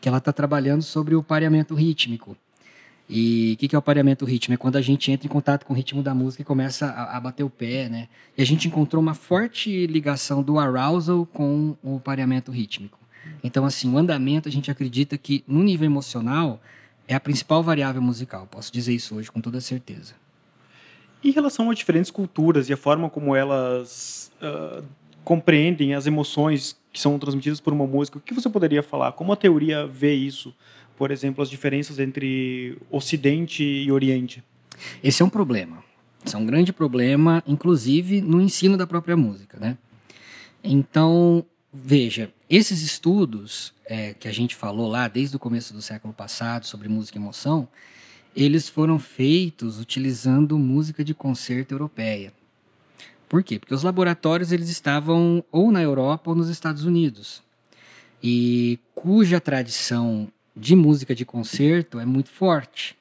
que 0.00 0.08
ela 0.08 0.18
está 0.18 0.32
trabalhando 0.32 0.82
sobre 0.82 1.14
o 1.14 1.22
pareamento 1.22 1.74
rítmico. 1.74 2.36
E 3.12 3.54
o 3.54 3.56
que, 3.58 3.68
que, 3.68 3.74
é 3.74 3.78
o 3.78 3.82
pareamento 3.82 4.24
rítmico? 4.24 4.54
É 4.54 4.62
quando 4.62 4.76
a 4.76 4.80
gente 4.80 5.10
entra 5.10 5.26
em 5.26 5.30
contato 5.30 5.66
com 5.66 5.72
o 5.72 5.76
ritmo 5.76 6.00
da 6.00 6.14
música 6.14 6.42
e 6.42 6.44
começa 6.44 6.86
a, 6.86 7.16
a, 7.16 7.20
bater 7.20 7.42
o 7.42 7.50
pé, 7.50 7.88
né? 7.88 8.08
E 8.38 8.40
a 8.40 8.46
gente 8.46 8.68
encontrou 8.68 9.02
uma 9.02 9.14
forte 9.14 9.84
ligação 9.88 10.44
do 10.44 10.60
arousal 10.60 11.26
com 11.26 11.76
o 11.82 11.98
pareamento 11.98 12.52
rítmico. 12.52 13.00
Então, 13.42 13.64
assim, 13.64 13.92
o 13.92 13.98
andamento, 13.98 14.48
a 14.48 14.52
gente 14.52 14.70
acredita 14.70 15.18
que, 15.18 15.42
no 15.46 15.62
nível 15.62 15.86
emocional, 15.86 16.62
é 17.10 17.16
a 17.16 17.20
principal 17.20 17.60
variável 17.60 18.00
musical. 18.00 18.46
Posso 18.48 18.72
dizer 18.72 18.94
isso 18.94 19.16
hoje 19.16 19.30
com 19.32 19.40
toda 19.40 19.60
certeza. 19.60 20.14
Em 21.24 21.32
relação 21.32 21.68
a 21.68 21.74
diferentes 21.74 22.08
culturas 22.08 22.68
e 22.68 22.72
a 22.72 22.76
forma 22.76 23.10
como 23.10 23.34
elas 23.34 24.30
uh, 24.40 24.84
compreendem 25.24 25.92
as 25.94 26.06
emoções 26.06 26.78
que 26.92 27.00
são 27.00 27.18
transmitidas 27.18 27.60
por 27.60 27.72
uma 27.72 27.84
música. 27.84 28.18
O 28.18 28.20
que 28.20 28.32
você 28.32 28.48
poderia 28.48 28.80
falar? 28.80 29.12
Como 29.12 29.32
a 29.32 29.36
teoria 29.36 29.88
vê 29.88 30.14
isso? 30.14 30.54
Por 30.96 31.10
exemplo, 31.10 31.42
as 31.42 31.50
diferenças 31.50 31.98
entre 31.98 32.78
Ocidente 32.88 33.64
e 33.64 33.90
Oriente? 33.90 34.42
Esse 35.02 35.20
é 35.20 35.24
um 35.24 35.30
problema. 35.30 35.82
Esse 36.24 36.36
é 36.36 36.38
um 36.38 36.46
grande 36.46 36.72
problema, 36.72 37.42
inclusive 37.44 38.20
no 38.20 38.40
ensino 38.40 38.76
da 38.76 38.86
própria 38.86 39.16
música, 39.16 39.58
né? 39.58 39.76
Então, 40.62 41.44
veja, 41.72 42.32
esses 42.48 42.82
estudos 42.82 43.72
é, 43.84 44.14
que 44.14 44.28
a 44.28 44.32
gente 44.32 44.56
falou 44.56 44.88
lá 44.88 45.08
desde 45.08 45.36
o 45.36 45.38
começo 45.38 45.72
do 45.72 45.82
século 45.82 46.12
passado 46.12 46.66
sobre 46.66 46.88
música 46.88 47.18
e 47.18 47.20
emoção, 47.20 47.68
eles 48.34 48.68
foram 48.68 48.98
feitos 48.98 49.78
utilizando 49.80 50.58
música 50.58 51.04
de 51.04 51.14
concerto 51.14 51.74
europeia. 51.74 52.32
Por 53.28 53.42
quê? 53.42 53.58
Porque 53.58 53.74
os 53.74 53.82
laboratórios 53.82 54.50
eles 54.50 54.68
estavam 54.68 55.44
ou 55.52 55.70
na 55.70 55.80
Europa 55.80 56.30
ou 56.30 56.36
nos 56.36 56.48
Estados 56.48 56.84
Unidos, 56.84 57.42
e 58.22 58.78
cuja 58.94 59.40
tradição 59.40 60.28
de 60.54 60.74
música 60.74 61.14
de 61.14 61.24
concerto 61.24 61.98
é 61.98 62.04
muito 62.04 62.28
forte. 62.28 62.96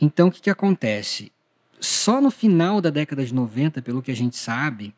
Então, 0.00 0.28
o 0.28 0.32
que, 0.32 0.40
que 0.40 0.50
acontece? 0.50 1.30
Só 1.78 2.20
no 2.20 2.30
final 2.30 2.80
da 2.80 2.90
década 2.90 3.24
de 3.24 3.32
90, 3.32 3.82
pelo 3.82 4.02
que 4.02 4.10
a 4.10 4.16
gente 4.16 4.36
sabe, 4.36 4.94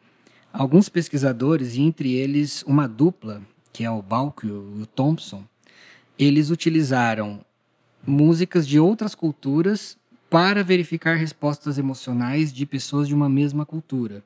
alguns 0.56 0.88
pesquisadores, 0.88 1.76
e 1.76 1.82
entre 1.82 2.14
eles 2.14 2.62
uma 2.66 2.88
dupla, 2.88 3.42
que 3.72 3.84
é 3.84 3.90
o 3.90 4.00
Balk 4.00 4.46
e 4.46 4.50
o 4.50 4.86
Thompson, 4.86 5.44
eles 6.18 6.50
utilizaram 6.50 7.40
músicas 8.06 8.66
de 8.66 8.80
outras 8.80 9.14
culturas 9.14 9.98
para 10.30 10.64
verificar 10.64 11.14
respostas 11.14 11.76
emocionais 11.76 12.52
de 12.52 12.64
pessoas 12.64 13.06
de 13.06 13.14
uma 13.14 13.28
mesma 13.28 13.66
cultura. 13.66 14.24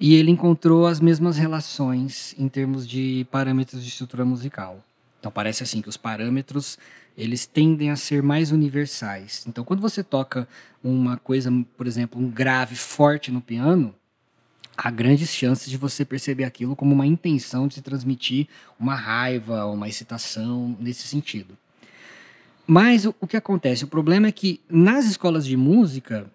E 0.00 0.14
ele 0.14 0.30
encontrou 0.30 0.86
as 0.86 0.98
mesmas 0.98 1.36
relações 1.36 2.34
em 2.38 2.48
termos 2.48 2.88
de 2.88 3.26
parâmetros 3.30 3.82
de 3.82 3.88
estrutura 3.88 4.24
musical. 4.24 4.82
Então 5.20 5.30
parece 5.30 5.62
assim 5.62 5.80
que 5.80 5.88
os 5.88 5.96
parâmetros 5.96 6.78
eles 7.16 7.44
tendem 7.46 7.90
a 7.90 7.96
ser 7.96 8.22
mais 8.22 8.50
universais. 8.50 9.44
Então 9.46 9.62
quando 9.62 9.80
você 9.80 10.02
toca 10.02 10.48
uma 10.82 11.18
coisa, 11.18 11.52
por 11.76 11.86
exemplo, 11.86 12.20
um 12.20 12.30
grave 12.30 12.74
forte 12.74 13.30
no 13.30 13.40
piano, 13.40 13.94
há 14.76 14.90
grandes 14.90 15.34
chances 15.34 15.70
de 15.70 15.76
você 15.76 16.04
perceber 16.04 16.44
aquilo 16.44 16.74
como 16.74 16.94
uma 16.94 17.06
intenção 17.06 17.68
de 17.68 17.74
se 17.74 17.82
transmitir 17.82 18.48
uma 18.78 18.94
raiva, 18.94 19.66
uma 19.66 19.88
excitação 19.88 20.76
nesse 20.80 21.06
sentido. 21.06 21.56
Mas 22.66 23.04
o, 23.04 23.14
o 23.20 23.26
que 23.26 23.36
acontece? 23.36 23.84
O 23.84 23.88
problema 23.88 24.28
é 24.28 24.32
que 24.32 24.60
nas 24.68 25.04
escolas 25.04 25.44
de 25.44 25.56
música, 25.56 26.30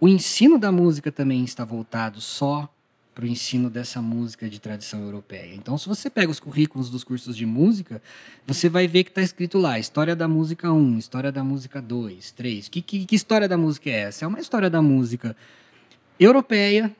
o 0.00 0.06
ensino 0.06 0.58
da 0.58 0.70
música 0.70 1.10
também 1.10 1.42
está 1.44 1.64
voltado 1.64 2.20
só 2.20 2.72
para 3.18 3.24
o 3.24 3.28
ensino 3.28 3.68
dessa 3.68 4.00
música 4.00 4.48
de 4.48 4.60
tradição 4.60 5.00
europeia. 5.00 5.52
Então, 5.52 5.76
se 5.76 5.88
você 5.88 6.08
pega 6.08 6.30
os 6.30 6.38
currículos 6.38 6.88
dos 6.88 7.02
cursos 7.02 7.36
de 7.36 7.44
música, 7.44 8.00
você 8.46 8.68
vai 8.68 8.86
ver 8.86 9.02
que 9.02 9.10
está 9.10 9.22
escrito 9.22 9.58
lá: 9.58 9.76
História 9.76 10.14
da 10.14 10.28
Música 10.28 10.72
1, 10.72 10.98
História 10.98 11.32
da 11.32 11.42
Música 11.42 11.82
2, 11.82 12.30
3. 12.30 12.68
Que, 12.68 12.80
que, 12.80 13.04
que 13.04 13.16
história 13.16 13.48
da 13.48 13.58
música 13.58 13.90
é 13.90 13.94
essa? 14.02 14.24
É 14.24 14.28
uma 14.28 14.38
história 14.38 14.70
da 14.70 14.80
música 14.80 15.36
europeia, 16.20 16.94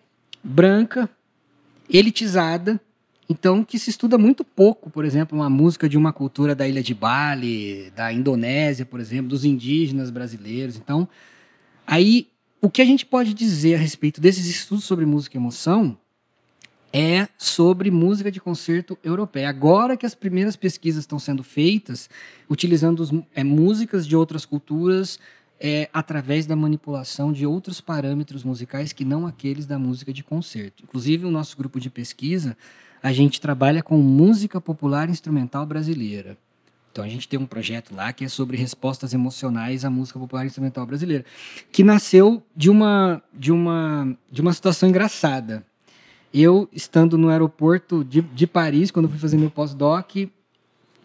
branca, 0.48 1.08
elitizada, 1.88 2.80
então, 3.28 3.62
que 3.62 3.78
se 3.78 3.90
estuda 3.90 4.16
muito 4.16 4.42
pouco, 4.42 4.88
por 4.88 5.04
exemplo, 5.04 5.36
uma 5.36 5.50
música 5.50 5.86
de 5.86 5.98
uma 5.98 6.14
cultura 6.14 6.54
da 6.54 6.66
ilha 6.66 6.82
de 6.82 6.94
Bali, 6.94 7.92
da 7.94 8.10
Indonésia, 8.10 8.86
por 8.86 8.98
exemplo, 8.98 9.28
dos 9.28 9.44
indígenas 9.44 10.10
brasileiros. 10.10 10.76
Então, 10.76 11.06
aí 11.86 12.28
o 12.62 12.70
que 12.70 12.80
a 12.80 12.86
gente 12.86 13.04
pode 13.04 13.34
dizer 13.34 13.74
a 13.74 13.78
respeito 13.78 14.18
desses 14.18 14.46
estudos 14.46 14.84
sobre 14.84 15.04
música 15.04 15.36
e 15.36 15.40
emoção 15.40 15.96
é 16.90 17.28
sobre 17.36 17.90
música 17.90 18.32
de 18.32 18.40
concerto 18.40 18.98
europeia. 19.04 19.50
Agora 19.50 19.94
que 19.94 20.06
as 20.06 20.14
primeiras 20.14 20.56
pesquisas 20.56 21.02
estão 21.02 21.18
sendo 21.18 21.44
feitas, 21.44 22.08
utilizando 22.48 23.26
é, 23.34 23.44
músicas 23.44 24.06
de 24.06 24.16
outras 24.16 24.46
culturas 24.46 25.18
é, 25.60 25.88
através 25.92 26.46
da 26.46 26.54
manipulação 26.54 27.32
de 27.32 27.46
outros 27.46 27.80
parâmetros 27.80 28.44
musicais 28.44 28.92
que 28.92 29.04
não 29.04 29.26
aqueles 29.26 29.66
da 29.66 29.78
música 29.78 30.12
de 30.12 30.22
concerto. 30.22 30.84
Inclusive, 30.84 31.26
o 31.26 31.30
nosso 31.30 31.56
grupo 31.56 31.80
de 31.80 31.90
pesquisa, 31.90 32.56
a 33.02 33.12
gente 33.12 33.40
trabalha 33.40 33.82
com 33.82 33.98
música 33.98 34.60
popular 34.60 35.08
instrumental 35.08 35.66
brasileira. 35.66 36.36
Então 36.90 37.04
a 37.04 37.08
gente 37.08 37.28
tem 37.28 37.38
um 37.38 37.46
projeto 37.46 37.94
lá 37.94 38.12
que 38.12 38.24
é 38.24 38.28
sobre 38.28 38.56
respostas 38.56 39.14
emocionais 39.14 39.84
à 39.84 39.90
música 39.90 40.18
popular 40.18 40.44
instrumental 40.46 40.84
brasileira, 40.84 41.24
que 41.70 41.84
nasceu 41.84 42.42
de 42.56 42.68
uma 42.70 43.22
de 43.32 43.52
uma 43.52 44.16
de 44.30 44.40
uma 44.40 44.52
situação 44.52 44.88
engraçada. 44.88 45.64
Eu 46.34 46.68
estando 46.72 47.16
no 47.16 47.28
aeroporto 47.28 48.04
de, 48.04 48.20
de 48.20 48.46
Paris 48.46 48.90
quando 48.90 49.08
fui 49.08 49.18
fazer 49.18 49.36
meu 49.36 49.50
pós-doc, 49.50 50.28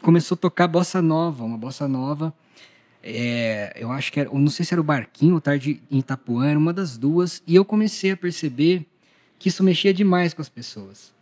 começou 0.02 0.36
a 0.36 0.38
tocar 0.38 0.68
bossa 0.68 1.02
nova, 1.02 1.44
uma 1.44 1.58
bossa 1.58 1.88
nova. 1.88 2.34
É, 3.04 3.76
eu 3.76 3.92
acho 3.92 4.12
que 4.12 4.20
era, 4.22 4.30
não 4.32 4.48
sei 4.48 4.66
se 4.66 4.74
era 4.74 4.80
o 4.80 4.84
Barquinho 4.84 5.36
ou 5.36 5.42
Tarde 5.42 5.82
em 5.92 6.00
Itapuã, 6.00 6.48
era 6.48 6.58
uma 6.58 6.72
das 6.72 6.98
duas, 6.98 7.44
e 7.46 7.54
eu 7.54 7.66
comecei 7.66 8.12
a 8.12 8.18
perceber 8.18 8.86
que 9.38 9.50
isso 9.50 9.62
mexia 9.62 9.94
demais 9.94 10.34
com 10.34 10.42
as 10.42 10.48
pessoas. 10.48 11.14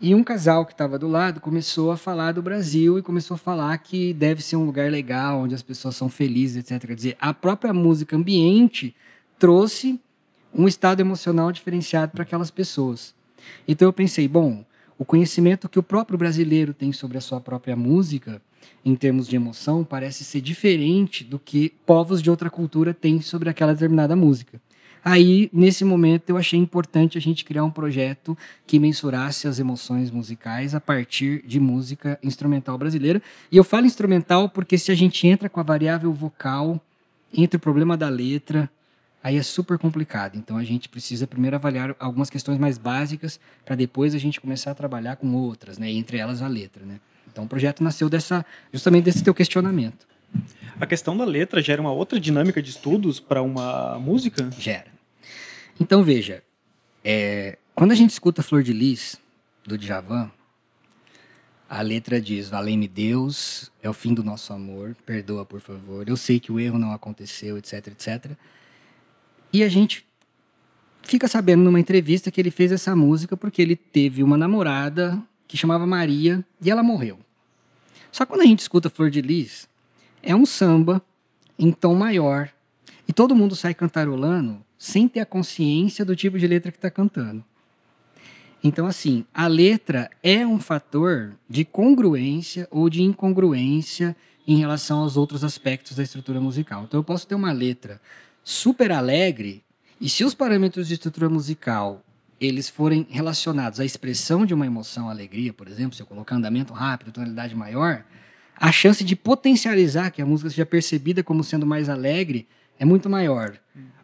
E 0.00 0.14
um 0.14 0.24
casal 0.24 0.64
que 0.64 0.72
estava 0.72 0.98
do 0.98 1.08
lado 1.08 1.40
começou 1.40 1.90
a 1.90 1.96
falar 1.96 2.32
do 2.32 2.40
Brasil 2.40 2.98
e 2.98 3.02
começou 3.02 3.34
a 3.34 3.38
falar 3.38 3.76
que 3.78 4.14
deve 4.14 4.40
ser 4.40 4.56
um 4.56 4.64
lugar 4.64 4.90
legal, 4.90 5.40
onde 5.40 5.54
as 5.54 5.62
pessoas 5.62 5.94
são 5.94 6.08
felizes, 6.08 6.56
etc. 6.58 6.86
Quer 6.86 6.94
dizer, 6.94 7.16
a 7.20 7.34
própria 7.34 7.74
música 7.74 8.16
ambiente 8.16 8.94
trouxe 9.38 10.00
um 10.54 10.66
estado 10.66 11.00
emocional 11.00 11.52
diferenciado 11.52 12.12
para 12.12 12.22
aquelas 12.22 12.50
pessoas. 12.50 13.14
Então 13.68 13.88
eu 13.88 13.92
pensei, 13.92 14.26
bom, 14.26 14.64
o 14.96 15.04
conhecimento 15.04 15.68
que 15.68 15.78
o 15.78 15.82
próprio 15.82 16.18
brasileiro 16.18 16.72
tem 16.72 16.92
sobre 16.92 17.18
a 17.18 17.20
sua 17.20 17.40
própria 17.40 17.76
música, 17.76 18.40
em 18.84 18.94
termos 18.94 19.28
de 19.28 19.36
emoção, 19.36 19.84
parece 19.84 20.24
ser 20.24 20.40
diferente 20.40 21.22
do 21.22 21.38
que 21.38 21.72
povos 21.84 22.22
de 22.22 22.30
outra 22.30 22.50
cultura 22.50 22.94
têm 22.94 23.20
sobre 23.20 23.48
aquela 23.48 23.72
determinada 23.72 24.16
música. 24.16 24.60
Aí, 25.02 25.48
nesse 25.52 25.82
momento, 25.82 26.28
eu 26.28 26.36
achei 26.36 26.58
importante 26.58 27.16
a 27.16 27.20
gente 27.20 27.44
criar 27.44 27.64
um 27.64 27.70
projeto 27.70 28.36
que 28.66 28.78
mensurasse 28.78 29.48
as 29.48 29.58
emoções 29.58 30.10
musicais 30.10 30.74
a 30.74 30.80
partir 30.80 31.42
de 31.46 31.58
música 31.58 32.18
instrumental 32.22 32.76
brasileira. 32.76 33.22
E 33.50 33.56
eu 33.56 33.64
falo 33.64 33.86
instrumental 33.86 34.48
porque 34.48 34.76
se 34.76 34.92
a 34.92 34.94
gente 34.94 35.26
entra 35.26 35.48
com 35.48 35.58
a 35.58 35.62
variável 35.62 36.12
vocal, 36.12 36.78
entra 37.32 37.56
o 37.56 37.60
problema 37.60 37.96
da 37.96 38.10
letra, 38.10 38.70
aí 39.22 39.36
é 39.36 39.42
super 39.42 39.78
complicado. 39.78 40.36
Então 40.36 40.58
a 40.58 40.64
gente 40.64 40.86
precisa 40.86 41.26
primeiro 41.26 41.56
avaliar 41.56 41.96
algumas 41.98 42.28
questões 42.28 42.58
mais 42.58 42.76
básicas 42.76 43.40
para 43.64 43.76
depois 43.76 44.14
a 44.14 44.18
gente 44.18 44.38
começar 44.38 44.70
a 44.70 44.74
trabalhar 44.74 45.16
com 45.16 45.32
outras, 45.34 45.78
né? 45.78 45.90
Entre 45.90 46.18
elas 46.18 46.42
a 46.42 46.48
letra, 46.48 46.84
né? 46.84 47.00
Então 47.30 47.44
o 47.44 47.48
projeto 47.48 47.82
nasceu 47.82 48.08
dessa 48.08 48.44
justamente 48.72 49.04
desse 49.04 49.22
teu 49.22 49.34
questionamento. 49.34 50.06
A 50.80 50.86
questão 50.86 51.16
da 51.16 51.24
letra 51.24 51.60
gera 51.60 51.80
uma 51.80 51.92
outra 51.92 52.18
dinâmica 52.18 52.62
de 52.62 52.70
estudos 52.70 53.20
para 53.20 53.42
uma 53.42 53.98
música? 53.98 54.48
Gera. 54.58 54.86
Então 55.78 56.02
veja, 56.02 56.42
é, 57.04 57.58
quando 57.74 57.92
a 57.92 57.94
gente 57.94 58.10
escuta 58.10 58.42
Flor 58.42 58.62
de 58.62 58.72
Lis, 58.72 59.16
do 59.64 59.76
Djavan, 59.76 60.30
a 61.68 61.82
letra 61.82 62.20
diz: 62.20 62.48
Valei-me 62.48 62.88
Deus, 62.88 63.70
é 63.82 63.88
o 63.88 63.92
fim 63.92 64.12
do 64.12 64.24
nosso 64.24 64.52
amor, 64.52 64.96
perdoa 65.06 65.44
por 65.44 65.60
favor. 65.60 66.08
Eu 66.08 66.16
sei 66.16 66.40
que 66.40 66.50
o 66.50 66.58
erro 66.58 66.78
não 66.78 66.92
aconteceu, 66.92 67.56
etc, 67.56 67.86
etc. 67.88 68.32
E 69.52 69.62
a 69.62 69.68
gente 69.68 70.04
fica 71.02 71.28
sabendo 71.28 71.62
numa 71.62 71.80
entrevista 71.80 72.30
que 72.30 72.40
ele 72.40 72.50
fez 72.50 72.72
essa 72.72 72.94
música 72.94 73.36
porque 73.36 73.62
ele 73.62 73.76
teve 73.76 74.22
uma 74.22 74.36
namorada 74.36 75.20
que 75.50 75.56
chamava 75.56 75.84
Maria 75.84 76.44
e 76.62 76.70
ela 76.70 76.80
morreu. 76.80 77.18
Só 78.12 78.24
que 78.24 78.30
quando 78.30 78.42
a 78.42 78.46
gente 78.46 78.60
escuta 78.60 78.88
Flor 78.88 79.10
de 79.10 79.20
Lis, 79.20 79.68
é 80.22 80.32
um 80.32 80.46
samba 80.46 81.02
em 81.58 81.72
tom 81.72 81.92
maior. 81.92 82.48
E 83.08 83.12
todo 83.12 83.34
mundo 83.34 83.56
sai 83.56 83.74
cantarolando 83.74 84.64
sem 84.78 85.08
ter 85.08 85.18
a 85.18 85.26
consciência 85.26 86.04
do 86.04 86.14
tipo 86.14 86.38
de 86.38 86.46
letra 86.46 86.70
que 86.70 86.78
está 86.78 86.88
cantando. 86.88 87.44
Então, 88.62 88.86
assim, 88.86 89.24
a 89.34 89.48
letra 89.48 90.08
é 90.22 90.46
um 90.46 90.60
fator 90.60 91.32
de 91.48 91.64
congruência 91.64 92.68
ou 92.70 92.88
de 92.88 93.02
incongruência 93.02 94.14
em 94.46 94.56
relação 94.56 95.00
aos 95.00 95.16
outros 95.16 95.42
aspectos 95.42 95.96
da 95.96 96.04
estrutura 96.04 96.40
musical. 96.40 96.84
Então, 96.84 97.00
eu 97.00 97.04
posso 97.04 97.26
ter 97.26 97.34
uma 97.34 97.50
letra 97.50 98.00
super 98.44 98.92
alegre 98.92 99.64
e 100.00 100.08
se 100.08 100.22
os 100.22 100.32
parâmetros 100.32 100.86
de 100.86 100.94
estrutura 100.94 101.28
musical 101.28 102.04
eles 102.40 102.70
forem 102.70 103.06
relacionados 103.10 103.78
à 103.78 103.84
expressão 103.84 104.46
de 104.46 104.54
uma 104.54 104.64
emoção, 104.64 105.10
alegria, 105.10 105.52
por 105.52 105.68
exemplo, 105.68 105.94
se 105.94 106.02
eu 106.02 106.06
colocar 106.06 106.36
andamento 106.36 106.72
rápido, 106.72 107.12
tonalidade 107.12 107.54
maior, 107.54 108.04
a 108.56 108.72
chance 108.72 109.04
de 109.04 109.14
potencializar 109.14 110.10
que 110.10 110.22
a 110.22 110.26
música 110.26 110.48
seja 110.48 110.64
percebida 110.64 111.22
como 111.22 111.44
sendo 111.44 111.66
mais 111.66 111.88
alegre 111.88 112.48
é 112.78 112.84
muito 112.84 113.10
maior. 113.10 113.58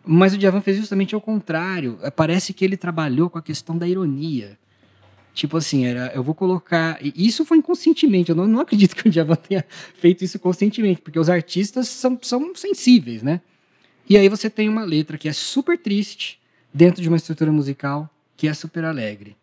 Mas 0.05 0.35
o 0.35 0.39
Djavan 0.39 0.61
fez 0.61 0.77
justamente 0.77 1.15
ao 1.15 1.21
contrário. 1.21 1.99
É, 2.03 2.11
parece 2.11 2.53
que 2.53 2.65
ele 2.65 2.77
trabalhou 2.77 3.29
com 3.29 3.39
a 3.39 3.43
questão 3.43 3.77
da 3.77 3.89
ironia. 3.89 4.59
Tipo 5.35 5.57
assim, 5.57 5.85
era, 5.85 6.13
eu 6.15 6.23
vou 6.23 6.35
colocar. 6.35 6.99
Isso 7.03 7.45
foi 7.45 7.59
inconscientemente. 7.59 8.31
Eu 8.31 8.37
não, 8.37 8.47
não 8.47 8.61
acredito 8.61 8.95
que 8.95 9.09
o 9.09 9.11
Djavan 9.11 9.35
tenha 9.35 9.65
feito 9.99 10.25
isso 10.25 10.39
conscientemente, 10.39 11.03
porque 11.03 11.19
os 11.19 11.29
artistas 11.29 11.89
são, 11.89 12.19
são 12.23 12.55
sensíveis, 12.55 13.23
né? 13.23 13.41
E 14.09 14.17
aí 14.17 14.29
você 14.29 14.49
tem 14.49 14.69
uma 14.69 14.85
letra 14.85 15.19
que 15.19 15.29
é 15.29 15.33
super 15.33 15.77
triste 15.77 16.39
dentro 16.73 17.03
de 17.03 17.09
uma 17.09 17.17
estrutura 17.17 17.51
musical 17.51 18.09
que 18.37 18.49
é 18.49 18.55
super 18.55 18.85
alegre. 18.85 19.37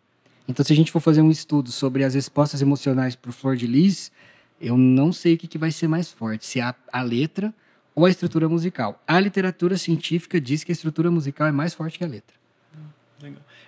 Então, 0.46 0.64
se 0.64 0.72
a 0.72 0.76
gente 0.76 0.92
for 0.92 1.00
fazer 1.00 1.22
um 1.22 1.30
estudo 1.30 1.72
sobre 1.72 2.04
as 2.04 2.14
respostas 2.14 2.60
emocionais 2.60 3.16
para 3.16 3.30
o 3.30 3.32
Flor 3.32 3.56
de 3.56 3.66
Lis, 3.66 4.12
eu 4.60 4.76
não 4.76 5.12
sei 5.12 5.34
o 5.34 5.38
que, 5.38 5.48
que 5.48 5.58
vai 5.58 5.70
ser 5.70 5.88
mais 5.88 6.12
forte, 6.12 6.46
se 6.46 6.60
a, 6.60 6.74
a 6.92 7.02
letra 7.02 7.52
ou 7.94 8.04
a 8.04 8.10
estrutura 8.10 8.48
musical. 8.48 9.02
A 9.06 9.18
literatura 9.18 9.76
científica 9.76 10.40
diz 10.40 10.64
que 10.64 10.72
a 10.72 10.74
estrutura 10.74 11.10
musical 11.10 11.46
é 11.46 11.52
mais 11.52 11.72
forte 11.72 11.98
que 11.98 12.04
a 12.04 12.08
letra. 12.08 12.34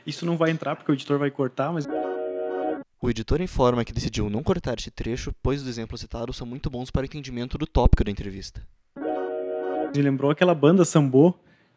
Isso 0.06 0.26
não 0.26 0.36
vai 0.36 0.50
entrar 0.50 0.76
porque 0.76 0.90
o 0.90 0.94
editor 0.94 1.18
vai 1.18 1.30
cortar, 1.30 1.72
mas. 1.72 1.86
O 3.00 3.10
editor 3.10 3.40
informa 3.40 3.84
que 3.84 3.92
decidiu 3.92 4.28
não 4.28 4.42
cortar 4.42 4.78
este 4.78 4.90
trecho, 4.90 5.32
pois 5.42 5.62
os 5.62 5.68
exemplos 5.68 6.00
citados 6.00 6.36
são 6.36 6.46
muito 6.46 6.68
bons 6.68 6.90
para 6.90 7.02
o 7.02 7.04
entendimento 7.04 7.56
do 7.56 7.66
tópico 7.66 8.04
da 8.04 8.10
entrevista. 8.10 8.60
Me 9.94 10.02
lembrou 10.02 10.30
aquela 10.30 10.54
banda 10.54 10.84
Sambô 10.84 11.34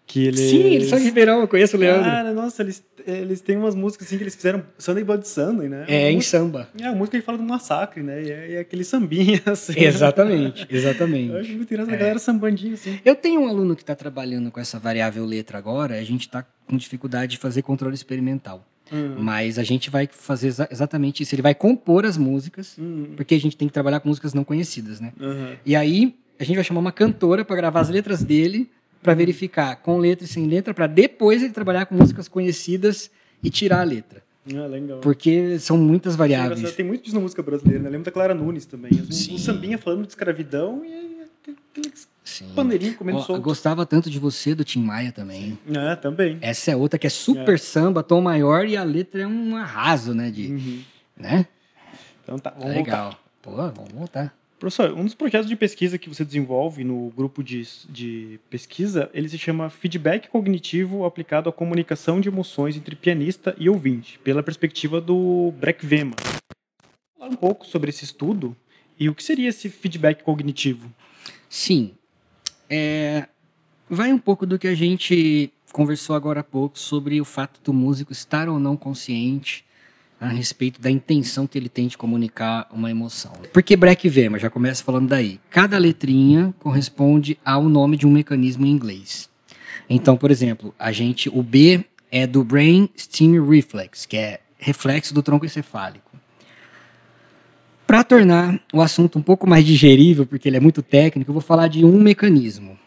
que 0.10 0.26
eles... 0.26 0.40
Sim, 0.40 0.64
eles 0.64 0.90
são 0.90 0.98
de 0.98 1.06
Ribeirão, 1.06 1.40
eu 1.40 1.48
conheço 1.48 1.78
o 1.78 1.80
Leandro. 1.80 2.04
Cara, 2.04 2.34
nossa, 2.34 2.64
eles, 2.64 2.84
eles 3.06 3.42
têm 3.42 3.56
umas 3.56 3.76
músicas 3.76 4.08
assim 4.08 4.18
que 4.18 4.24
eles 4.24 4.36
fizeram 4.36 4.64
Sunday 4.76 5.04
Blood 5.04 5.28
Sunday, 5.28 5.70
né? 5.70 5.86
É, 5.88 6.12
em 6.12 6.20
samba. 6.20 6.68
É, 6.82 6.88
a 6.88 6.96
música 6.96 7.20
que 7.20 7.24
fala 7.24 7.38
do 7.38 7.44
massacre, 7.44 8.02
né? 8.02 8.24
E 8.24 8.32
é, 8.32 8.54
é 8.54 8.60
aquele 8.60 8.84
sambinha, 8.84 9.40
assim. 9.46 9.80
Exatamente, 9.80 10.66
exatamente. 10.68 11.30
Eu 11.32 11.40
acho 11.40 11.52
muito 11.52 11.72
engraçado, 11.72 11.94
é. 11.94 11.96
a 11.96 12.00
galera 12.00 12.18
sambandinha, 12.18 12.74
assim. 12.74 13.00
Eu 13.06 13.16
tenho 13.16 13.42
um 13.42 13.48
aluno 13.48 13.76
que 13.76 13.84
está 13.84 13.96
trabalhando 13.96 14.50
com 14.50 14.60
essa 14.60 14.80
variável 14.80 15.24
letra 15.24 15.60
agora, 15.60 16.00
a 16.00 16.04
gente 16.04 16.22
está 16.22 16.44
com 16.66 16.76
dificuldade 16.76 17.34
de 17.34 17.38
fazer 17.38 17.62
controle 17.62 17.94
experimental. 17.94 18.66
Uhum. 18.92 19.18
Mas 19.20 19.60
a 19.60 19.64
gente 19.64 19.92
vai 19.92 20.10
fazer 20.12 20.48
exa 20.48 20.68
exatamente 20.72 21.22
isso. 21.22 21.36
Ele 21.36 21.44
vai 21.44 21.54
compor 21.54 22.04
as 22.04 22.18
músicas, 22.18 22.76
uhum. 22.80 23.14
porque 23.16 23.36
a 23.36 23.40
gente 23.40 23.56
tem 23.56 23.68
que 23.68 23.74
trabalhar 23.76 24.00
com 24.00 24.10
músicas 24.10 24.34
não 24.34 24.44
conhecidas, 24.44 25.00
né? 25.00 25.14
Uhum. 25.20 25.56
E 25.64 25.76
aí 25.76 26.16
a 26.40 26.44
gente 26.44 26.56
vai 26.56 26.64
chamar 26.64 26.80
uma 26.80 26.92
cantora 26.92 27.46
para 27.46 27.56
gravar 27.56 27.82
as 27.82 27.90
letras 27.90 28.24
dele 28.24 28.72
para 29.02 29.14
verificar 29.14 29.78
com 29.78 29.98
letra 29.98 30.26
e 30.26 30.28
sem 30.28 30.46
letra, 30.46 30.74
para 30.74 30.88
depois 30.88 31.42
ele 31.42 31.54
trabalhar 31.54 31.86
com 31.86 31.96
músicas 31.96 32.28
conhecidas 32.28 33.10
e 33.42 33.50
tirar 33.50 33.82
a 33.82 33.84
letra. 33.84 34.22
Ah, 34.56 34.66
legal. 34.66 35.00
Porque 35.00 35.60
são 35.60 35.78
muitas 35.78 36.16
variáveis. 36.16 36.74
Tem 36.74 36.86
muito 36.86 37.04
disso 37.04 37.16
na 37.16 37.22
música 37.22 37.44
brasileira, 37.44 37.84
né? 37.84 37.90
Lembro 37.90 38.06
da 38.06 38.12
Clara 38.12 38.34
Nunes 38.34 38.66
também. 38.66 38.92
Um, 38.94 39.34
um 39.36 39.38
sambinha 39.38 39.78
falando 39.78 40.04
de 40.04 40.10
escravidão 40.10 40.84
e 40.84 41.22
aquele 41.42 42.54
pandeirinho 42.56 42.96
comendo 42.96 43.22
solto. 43.22 43.42
Gostava 43.42 43.86
tanto 43.86 44.10
de 44.10 44.20
você, 44.20 44.56
do 44.56 44.64
Tim 44.64 44.82
Maia 44.82 45.12
também. 45.12 45.58
Ah, 45.76 45.96
também. 45.96 46.38
Essa 46.42 46.72
é 46.72 46.76
outra 46.76 46.98
que 46.98 47.08
é 47.08 47.10
super 47.10 47.56
é. 47.56 47.58
samba, 47.58 48.02
tom 48.02 48.22
maior 48.22 48.66
e 48.66 48.76
a 48.76 48.84
letra 48.84 49.22
é 49.22 49.28
um 49.28 49.56
arraso, 49.56 50.14
né? 50.14 50.32
De, 50.32 50.48
uhum. 50.48 50.82
né? 51.18 51.46
Então 52.24 52.38
tá, 52.38 52.52
vamos 52.52 52.76
Legal. 52.76 53.04
Voltar. 53.04 53.20
Pô, 53.42 53.52
vamos 53.52 53.94
voltar. 53.94 54.39
Professor, 54.60 54.92
um 54.92 55.06
dos 55.06 55.16
projetos 55.16 55.48
de 55.48 55.56
pesquisa 55.56 55.98
que 55.98 56.10
você 56.10 56.26
desenvolve 56.26 56.84
no 56.84 57.10
grupo 57.16 57.42
de, 57.42 57.66
de 57.88 58.42
pesquisa, 58.50 59.10
ele 59.14 59.30
se 59.30 59.38
chama 59.38 59.70
Feedback 59.70 60.28
Cognitivo 60.28 61.06
aplicado 61.06 61.48
à 61.48 61.54
comunicação 61.54 62.20
de 62.20 62.28
emoções 62.28 62.76
entre 62.76 62.94
pianista 62.94 63.56
e 63.58 63.70
ouvinte, 63.70 64.20
pela 64.20 64.44
perspectiva 64.44 65.00
do 65.00 65.54
Breck 65.58 65.86
Vema. 65.86 66.14
Falar 67.18 67.32
um 67.32 67.38
pouco 67.38 67.66
sobre 67.66 67.90
esse 67.90 68.04
estudo 68.04 68.54
e 69.00 69.08
o 69.08 69.16
que 69.16 69.24
seria 69.24 69.48
esse 69.48 69.70
feedback 69.70 70.24
cognitivo? 70.24 70.94
Sim. 71.50 71.94
É, 72.70 73.30
vai 73.90 74.12
um 74.12 74.20
pouco 74.20 74.46
do 74.46 74.60
que 74.60 74.68
a 74.68 74.76
gente 74.76 75.54
conversou 75.72 76.18
agora 76.18 76.42
há 76.42 76.44
pouco 76.44 76.78
sobre 76.78 77.22
o 77.22 77.26
fato 77.26 77.62
do 77.64 77.74
músico 77.74 78.12
estar 78.12 78.50
ou 78.50 78.60
não 78.60 78.76
consciente 78.76 79.64
a 80.20 80.28
respeito 80.28 80.82
da 80.82 80.92
intenção 80.92 81.48
que 81.48 81.58
ele 81.58 81.70
tem 81.70 81.88
de 81.88 81.98
comunicar 81.98 82.68
uma 82.72 82.92
emoção. 82.92 83.32
Por 83.54 83.64
que 83.64 83.76
Breck 83.76 84.08
Weber? 84.10 84.40
Já 84.40 84.50
começa 84.50 84.84
falando 84.84 85.08
daí. 85.08 85.40
Cada 85.50 85.78
letrinha 85.78 86.54
corresponde 86.60 87.38
ao 87.44 87.70
nome 87.70 87.96
de 87.96 88.06
um 88.06 88.12
mecanismo 88.12 88.66
em 88.66 88.72
inglês. 88.72 89.30
Então, 89.90 90.18
por 90.18 90.30
exemplo, 90.30 90.74
a 90.78 90.92
gente, 90.92 91.30
o 91.30 91.42
B 91.42 91.86
é 92.12 92.28
do 92.28 92.44
Brain 92.44 92.90
Stem 92.98 93.42
Reflex, 93.42 94.06
que 94.06 94.18
é 94.18 94.42
reflexo 94.58 95.14
do 95.14 95.24
tronco 95.24 95.46
encefálico. 95.46 96.10
Para 97.88 98.04
tornar 98.04 98.60
o 98.72 98.82
assunto 98.82 99.18
um 99.18 99.22
pouco 99.22 99.48
mais 99.50 99.66
digerível, 99.66 100.26
porque 100.26 100.48
ele 100.48 100.58
é 100.58 100.60
muito 100.60 100.84
técnico, 100.84 101.32
eu 101.32 101.34
vou 101.34 101.42
falar 101.42 101.68
de 101.68 101.84
um 101.84 102.00
mecanismo, 102.00 102.78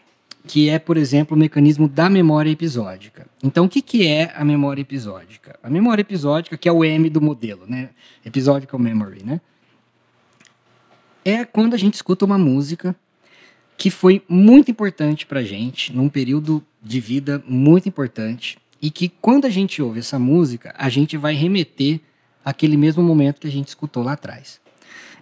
que 0.45 0.69
é, 0.69 0.77
por 0.77 0.97
exemplo, 0.97 1.35
o 1.35 1.39
mecanismo 1.39 1.87
da 1.87 2.09
memória 2.09 2.49
episódica. 2.49 3.25
Então, 3.41 3.65
o 3.65 3.69
que, 3.69 3.81
que 3.81 4.05
é 4.05 4.33
a 4.35 4.43
memória 4.43 4.81
episódica? 4.81 5.57
A 5.63 5.69
memória 5.69 6.01
episódica, 6.01 6.57
que 6.57 6.67
é 6.67 6.71
o 6.71 6.83
M 6.83 7.09
do 7.09 7.21
modelo, 7.21 7.65
né? 7.67 7.89
Episodical 8.25 8.79
Memory, 8.79 9.23
né? 9.23 9.41
É 11.23 11.45
quando 11.45 11.73
a 11.73 11.77
gente 11.77 11.93
escuta 11.93 12.25
uma 12.25 12.37
música 12.37 12.95
que 13.77 13.89
foi 13.89 14.21
muito 14.27 14.69
importante 14.69 15.25
para 15.25 15.41
gente, 15.43 15.95
num 15.95 16.09
período 16.09 16.63
de 16.81 16.99
vida 16.99 17.41
muito 17.47 17.87
importante, 17.87 18.57
e 18.81 18.91
que 18.91 19.07
quando 19.07 19.45
a 19.45 19.49
gente 19.49 19.81
ouve 19.81 19.99
essa 19.99 20.19
música, 20.19 20.73
a 20.77 20.89
gente 20.89 21.15
vai 21.15 21.33
remeter 21.33 22.01
àquele 22.43 22.75
mesmo 22.75 23.01
momento 23.01 23.39
que 23.39 23.47
a 23.47 23.51
gente 23.51 23.69
escutou 23.69 24.03
lá 24.03 24.11
atrás. 24.11 24.59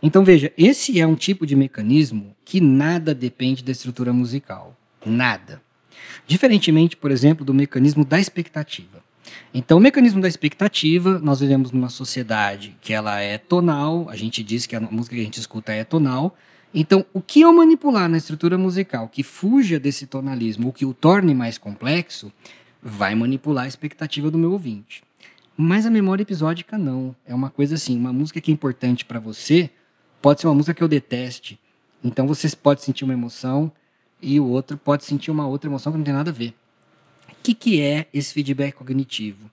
Então 0.01 0.23
veja, 0.23 0.51
esse 0.57 0.99
é 0.99 1.05
um 1.05 1.13
tipo 1.13 1.45
de 1.45 1.55
mecanismo 1.55 2.35
que 2.43 2.59
nada 2.59 3.13
depende 3.13 3.63
da 3.63 3.71
estrutura 3.71 4.11
musical, 4.11 4.75
nada. 5.05 5.61
Diferentemente, 6.27 6.95
por 6.95 7.11
exemplo, 7.11 7.45
do 7.45 7.53
mecanismo 7.53 8.05
da 8.05 8.19
expectativa. 8.19 9.03
Então, 9.53 9.77
o 9.77 9.81
mecanismo 9.81 10.21
da 10.21 10.27
expectativa, 10.27 11.19
nós 11.19 11.39
vivemos 11.39 11.71
numa 11.71 11.89
sociedade 11.89 12.75
que 12.81 12.93
ela 12.93 13.19
é 13.19 13.37
tonal, 13.37 14.07
a 14.09 14.15
gente 14.15 14.43
diz 14.43 14.65
que 14.65 14.75
a 14.75 14.79
música 14.79 15.15
que 15.15 15.21
a 15.21 15.25
gente 15.25 15.39
escuta 15.39 15.71
é 15.73 15.83
tonal. 15.83 16.35
Então, 16.73 17.05
o 17.13 17.21
que 17.21 17.41
eu 17.41 17.51
manipular 17.51 18.07
na 18.07 18.17
estrutura 18.17 18.57
musical 18.57 19.09
que 19.09 19.23
fuja 19.23 19.79
desse 19.79 20.07
tonalismo, 20.07 20.67
ou 20.67 20.73
que 20.73 20.85
o 20.85 20.93
torne 20.93 21.35
mais 21.35 21.57
complexo, 21.57 22.31
vai 22.81 23.13
manipular 23.13 23.65
a 23.65 23.67
expectativa 23.67 24.31
do 24.31 24.37
meu 24.37 24.53
ouvinte. 24.53 25.03
Mas 25.55 25.85
a 25.85 25.89
memória 25.89 26.23
episódica 26.23 26.77
não. 26.77 27.15
É 27.25 27.35
uma 27.35 27.49
coisa 27.49 27.75
assim, 27.75 27.97
uma 27.97 28.13
música 28.13 28.39
que 28.39 28.51
é 28.51 28.53
importante 28.53 29.05
para 29.05 29.19
você 29.19 29.69
pode 30.21 30.39
ser 30.39 30.47
uma 30.47 30.55
música 30.55 30.73
que 30.73 30.83
eu 30.83 30.87
deteste. 30.87 31.59
Então 32.03 32.25
você 32.25 32.49
pode 32.55 32.81
sentir 32.83 33.03
uma 33.03 33.13
emoção 33.13 33.71
e 34.21 34.39
o 34.39 34.45
outro 34.45 34.77
pode 34.77 35.03
sentir 35.03 35.31
uma 35.31 35.47
outra 35.47 35.69
emoção 35.69 35.91
que 35.91 35.97
não 35.97 36.05
tem 36.05 36.13
nada 36.13 36.29
a 36.29 36.33
ver. 36.33 36.53
O 37.29 37.35
que, 37.43 37.53
que 37.53 37.81
é 37.81 38.07
esse 38.13 38.33
feedback 38.33 38.75
cognitivo? 38.75 39.49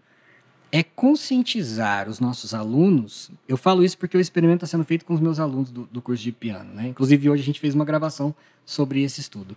É 0.70 0.82
conscientizar 0.82 2.08
os 2.08 2.20
nossos 2.20 2.52
alunos. 2.52 3.30
Eu 3.48 3.56
falo 3.56 3.82
isso 3.82 3.96
porque 3.96 4.16
o 4.16 4.20
experimento 4.20 4.64
está 4.64 4.66
sendo 4.66 4.84
feito 4.84 5.04
com 5.04 5.14
os 5.14 5.20
meus 5.20 5.40
alunos 5.40 5.70
do, 5.70 5.88
do 5.90 6.02
curso 6.02 6.22
de 6.22 6.32
piano. 6.32 6.74
Né? 6.74 6.88
Inclusive, 6.88 7.30
hoje 7.30 7.42
a 7.42 7.46
gente 7.46 7.60
fez 7.60 7.74
uma 7.74 7.84
gravação 7.84 8.34
sobre 8.66 9.02
esse 9.02 9.20
estudo. 9.20 9.56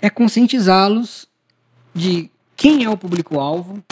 É 0.00 0.08
conscientizá-los 0.08 1.26
de 1.92 2.30
quem 2.56 2.84
é 2.84 2.90
o 2.90 2.96
público-alvo 2.96 3.82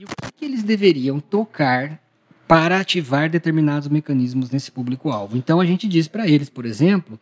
e 0.00 0.04
o 0.04 0.08
que, 0.08 0.32
que 0.36 0.44
eles 0.44 0.62
deveriam 0.62 1.18
tocar 1.18 1.98
para 2.46 2.78
ativar 2.80 3.30
determinados 3.30 3.88
mecanismos 3.88 4.50
nesse 4.50 4.70
público-alvo. 4.70 5.36
Então 5.36 5.60
a 5.60 5.64
gente 5.64 5.88
diz 5.88 6.06
para 6.06 6.28
eles, 6.28 6.50
por 6.50 6.66
exemplo, 6.66 7.18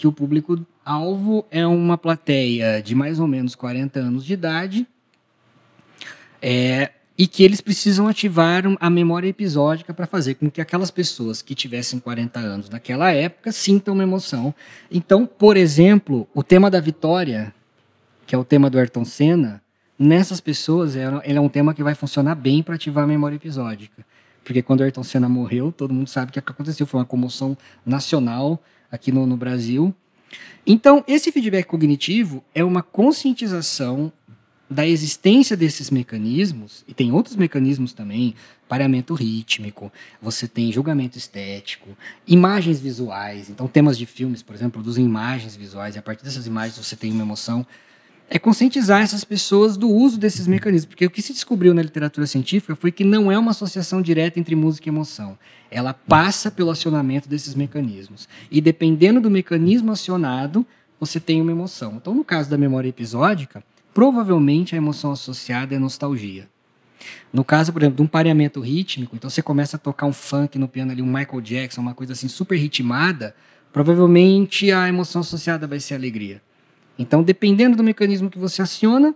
que 0.00 0.06
o 0.06 0.12
público-alvo 0.12 1.44
é 1.50 1.66
uma 1.66 1.98
plateia 1.98 2.80
de 2.82 2.94
mais 2.94 3.20
ou 3.20 3.26
menos 3.26 3.54
40 3.54 4.00
anos 4.00 4.24
de 4.24 4.32
idade 4.32 4.86
é, 6.40 6.90
e 7.18 7.26
que 7.26 7.44
eles 7.44 7.60
precisam 7.60 8.08
ativar 8.08 8.64
a 8.80 8.88
memória 8.88 9.28
episódica 9.28 9.92
para 9.92 10.06
fazer 10.06 10.36
com 10.36 10.50
que 10.50 10.58
aquelas 10.58 10.90
pessoas 10.90 11.42
que 11.42 11.54
tivessem 11.54 12.00
40 12.00 12.40
anos 12.40 12.70
naquela 12.70 13.12
época 13.12 13.52
sintam 13.52 13.92
uma 13.92 14.02
emoção. 14.02 14.54
Então, 14.90 15.26
por 15.26 15.54
exemplo, 15.54 16.26
o 16.32 16.42
tema 16.42 16.70
da 16.70 16.80
vitória, 16.80 17.52
que 18.26 18.34
é 18.34 18.38
o 18.38 18.44
tema 18.44 18.70
do 18.70 18.78
Ayrton 18.78 19.04
Senna, 19.04 19.62
nessas 19.98 20.40
pessoas, 20.40 20.96
é, 20.96 21.04
ele 21.24 21.36
é 21.36 21.40
um 21.42 21.48
tema 21.50 21.74
que 21.74 21.82
vai 21.82 21.94
funcionar 21.94 22.36
bem 22.36 22.62
para 22.62 22.76
ativar 22.76 23.04
a 23.04 23.06
memória 23.06 23.36
episódica. 23.36 24.02
Porque 24.44 24.62
quando 24.62 24.82
Ayrton 24.82 25.02
Senna 25.02 25.28
morreu, 25.28 25.72
todo 25.72 25.94
mundo 25.94 26.08
sabe 26.08 26.30
o 26.30 26.32
que 26.32 26.38
aconteceu. 26.38 26.86
Foi 26.86 27.00
uma 27.00 27.06
comoção 27.06 27.56
nacional 27.84 28.62
aqui 28.90 29.12
no, 29.12 29.26
no 29.26 29.36
Brasil. 29.36 29.94
Então, 30.66 31.04
esse 31.06 31.32
feedback 31.32 31.66
cognitivo 31.66 32.44
é 32.54 32.62
uma 32.62 32.82
conscientização 32.82 34.12
da 34.70 34.86
existência 34.86 35.56
desses 35.56 35.90
mecanismos, 35.90 36.84
e 36.86 36.94
tem 36.94 37.10
outros 37.10 37.34
mecanismos 37.34 37.92
também, 37.92 38.36
pareamento 38.68 39.14
rítmico, 39.14 39.92
você 40.22 40.46
tem 40.46 40.70
julgamento 40.70 41.18
estético, 41.18 41.88
imagens 42.24 42.78
visuais. 42.78 43.50
Então, 43.50 43.66
temas 43.66 43.98
de 43.98 44.06
filmes, 44.06 44.44
por 44.44 44.54
exemplo, 44.54 44.74
produzem 44.74 45.04
imagens 45.04 45.56
visuais, 45.56 45.96
e 45.96 45.98
a 45.98 46.02
partir 46.02 46.22
dessas 46.22 46.46
imagens 46.46 46.76
você 46.76 46.94
tem 46.94 47.10
uma 47.10 47.22
emoção 47.22 47.66
é 48.32 48.38
conscientizar 48.38 49.02
essas 49.02 49.24
pessoas 49.24 49.76
do 49.76 49.90
uso 49.90 50.16
desses 50.16 50.46
mecanismos. 50.46 50.86
Porque 50.86 51.04
o 51.04 51.10
que 51.10 51.20
se 51.20 51.32
descobriu 51.32 51.74
na 51.74 51.82
literatura 51.82 52.28
científica 52.28 52.76
foi 52.76 52.92
que 52.92 53.02
não 53.02 53.30
é 53.30 53.36
uma 53.36 53.50
associação 53.50 54.00
direta 54.00 54.38
entre 54.38 54.54
música 54.54 54.88
e 54.88 54.92
emoção. 54.92 55.36
Ela 55.68 55.92
passa 55.92 56.48
pelo 56.48 56.70
acionamento 56.70 57.28
desses 57.28 57.56
mecanismos. 57.56 58.28
E 58.48 58.60
dependendo 58.60 59.20
do 59.20 59.28
mecanismo 59.28 59.90
acionado, 59.90 60.64
você 61.00 61.18
tem 61.18 61.42
uma 61.42 61.50
emoção. 61.50 61.94
Então, 61.96 62.14
no 62.14 62.24
caso 62.24 62.48
da 62.48 62.56
memória 62.56 62.88
episódica, 62.88 63.64
provavelmente 63.92 64.76
a 64.76 64.78
emoção 64.78 65.10
associada 65.10 65.74
é 65.74 65.78
nostalgia. 65.78 66.48
No 67.32 67.42
caso, 67.42 67.72
por 67.72 67.82
exemplo, 67.82 67.96
de 67.96 68.02
um 68.02 68.06
pareamento 68.06 68.60
rítmico, 68.60 69.16
então 69.16 69.28
você 69.28 69.42
começa 69.42 69.76
a 69.76 69.80
tocar 69.80 70.06
um 70.06 70.12
funk 70.12 70.56
no 70.56 70.68
piano 70.68 70.92
ali, 70.92 71.02
um 71.02 71.06
Michael 71.06 71.40
Jackson, 71.40 71.80
uma 71.80 71.94
coisa 71.94 72.12
assim 72.12 72.28
super 72.28 72.56
ritmada, 72.56 73.34
provavelmente 73.72 74.70
a 74.70 74.88
emoção 74.88 75.22
associada 75.22 75.66
vai 75.66 75.80
ser 75.80 75.94
alegria. 75.94 76.40
Então, 77.00 77.22
dependendo 77.22 77.78
do 77.78 77.82
mecanismo 77.82 78.28
que 78.28 78.38
você 78.38 78.60
aciona, 78.60 79.14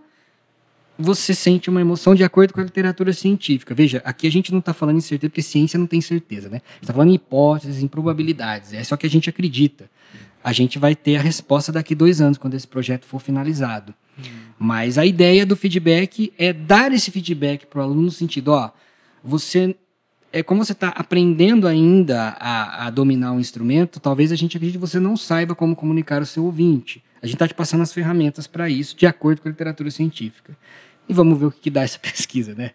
você 0.97 1.35
sente 1.35 1.69
uma 1.69 1.79
emoção 1.79 2.15
de 2.15 2.23
acordo 2.23 2.51
com 2.51 2.59
a 2.59 2.63
literatura 2.63 3.13
científica. 3.13 3.75
Veja, 3.75 4.01
aqui 4.03 4.25
a 4.25 4.31
gente 4.31 4.51
não 4.51 4.57
está 4.57 4.73
falando 4.73 4.97
em 4.97 5.01
certeza, 5.01 5.29
porque 5.29 5.43
ciência 5.43 5.77
não 5.77 5.85
tem 5.85 6.01
certeza, 6.01 6.49
né? 6.49 6.61
está 6.81 6.91
falando 6.91 7.11
em 7.11 7.13
hipóteses, 7.13 7.83
em 7.83 7.87
probabilidades. 7.87 8.73
É 8.73 8.83
só 8.83 8.97
que 8.97 9.05
a 9.05 9.09
gente 9.09 9.29
acredita. 9.29 9.87
A 10.43 10.51
gente 10.51 10.79
vai 10.79 10.95
ter 10.95 11.17
a 11.17 11.21
resposta 11.21 11.71
daqui 11.71 11.93
dois 11.93 12.21
anos, 12.21 12.39
quando 12.39 12.55
esse 12.55 12.67
projeto 12.67 13.05
for 13.05 13.19
finalizado. 13.19 13.93
Hum. 14.17 14.23
Mas 14.57 14.97
a 14.97 15.05
ideia 15.05 15.45
do 15.45 15.55
feedback 15.55 16.33
é 16.39 16.51
dar 16.51 16.91
esse 16.91 17.11
feedback 17.11 17.67
para 17.67 17.81
o 17.81 17.83
aluno 17.83 18.01
no 18.03 18.11
sentido, 18.11 18.47
ó, 18.49 18.71
você 19.23 19.75
é 20.33 20.43
como 20.43 20.65
você 20.65 20.73
está 20.73 20.89
aprendendo 20.89 21.65
ainda 21.65 22.35
a, 22.39 22.87
a, 22.87 22.89
dominar 22.89 23.31
um 23.31 23.39
instrumento, 23.39 24.01
talvez 24.01 24.33
a 24.33 24.35
gente 24.35 24.57
acredite 24.57 24.77
que 24.77 24.85
você 24.85 24.99
não 24.99 25.15
saiba 25.15 25.55
como 25.55 25.75
comunicar 25.77 26.21
o 26.21 26.25
seu 26.25 26.43
ouvinte. 26.43 27.01
A 27.25 27.27
gente 27.27 27.37
está 27.37 27.47
te 27.47 27.55
passando 27.55 27.81
as 27.81 27.91
ferramentas 27.91 28.45
para 28.45 28.69
isso, 28.69 28.95
de 28.95 29.07
acordo 29.07 29.41
com 29.41 29.47
a 29.47 29.51
literatura 29.51 29.89
científica. 29.89 30.55
E 31.09 31.13
vamos 31.13 31.39
ver 31.39 31.47
o 31.47 31.51
que, 31.51 31.59
que 31.59 31.69
dá 31.71 31.81
essa 31.81 31.97
pesquisa, 31.97 32.53
né? 32.53 32.69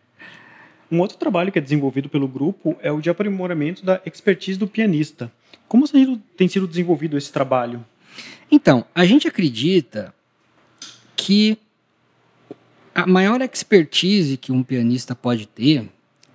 Um 0.91 0.99
outro 0.99 1.17
trabalho 1.17 1.53
que 1.53 1.59
é 1.61 1.63
desenvolvido 1.63 2.09
pelo 2.09 2.27
grupo 2.27 2.77
é 2.83 2.91
o 2.91 3.01
de 3.01 3.09
aprimoramento 3.09 3.85
da 3.85 4.03
expertise 4.05 4.59
do 4.59 4.67
pianista. 4.67 5.31
Como 5.69 5.85
tem 6.37 6.49
sido 6.49 6.67
desenvolvido 6.67 7.17
esse 7.17 7.31
trabalho? 7.31 7.87
Então, 8.51 8.85
a 8.93 9.05
gente 9.05 9.29
acredita 9.29 10.13
que 11.15 11.57
a 12.93 13.07
maior 13.07 13.41
expertise 13.43 14.37
que 14.37 14.51
um 14.51 14.65
pianista 14.65 15.15
pode 15.15 15.47
ter 15.47 15.89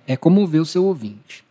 é 0.06 0.16
comover 0.16 0.62
o 0.62 0.64
seu 0.64 0.86
ouvinte. 0.86 1.44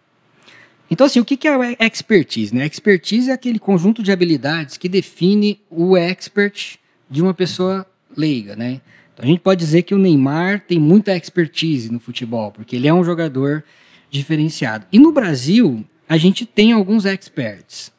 Então, 0.89 1.07
assim, 1.07 1.19
o 1.19 1.25
que 1.25 1.47
é 1.47 1.85
expertise? 1.85 2.53
Né? 2.53 2.65
Expertise 2.65 3.31
é 3.31 3.33
aquele 3.33 3.57
conjunto 3.57 4.03
de 4.03 4.11
habilidades 4.11 4.77
que 4.77 4.87
define 4.87 5.59
o 5.69 5.97
expert 5.97 6.77
de 7.09 7.21
uma 7.21 7.33
pessoa 7.33 7.85
leiga, 8.15 8.55
né? 8.55 8.81
Então, 9.13 9.23
a 9.23 9.27
gente 9.27 9.39
pode 9.39 9.59
dizer 9.59 9.83
que 9.83 9.95
o 9.95 9.97
Neymar 9.97 10.65
tem 10.67 10.79
muita 10.79 11.15
expertise 11.15 11.91
no 11.91 11.99
futebol, 11.99 12.51
porque 12.51 12.75
ele 12.75 12.87
é 12.87 12.93
um 12.93 13.03
jogador 13.03 13.63
diferenciado. 14.11 14.85
E 14.91 14.99
no 14.99 15.11
Brasil, 15.11 15.83
a 16.07 16.17
gente 16.17 16.45
tem 16.45 16.71
alguns 16.71 17.05
experts. 17.05 17.91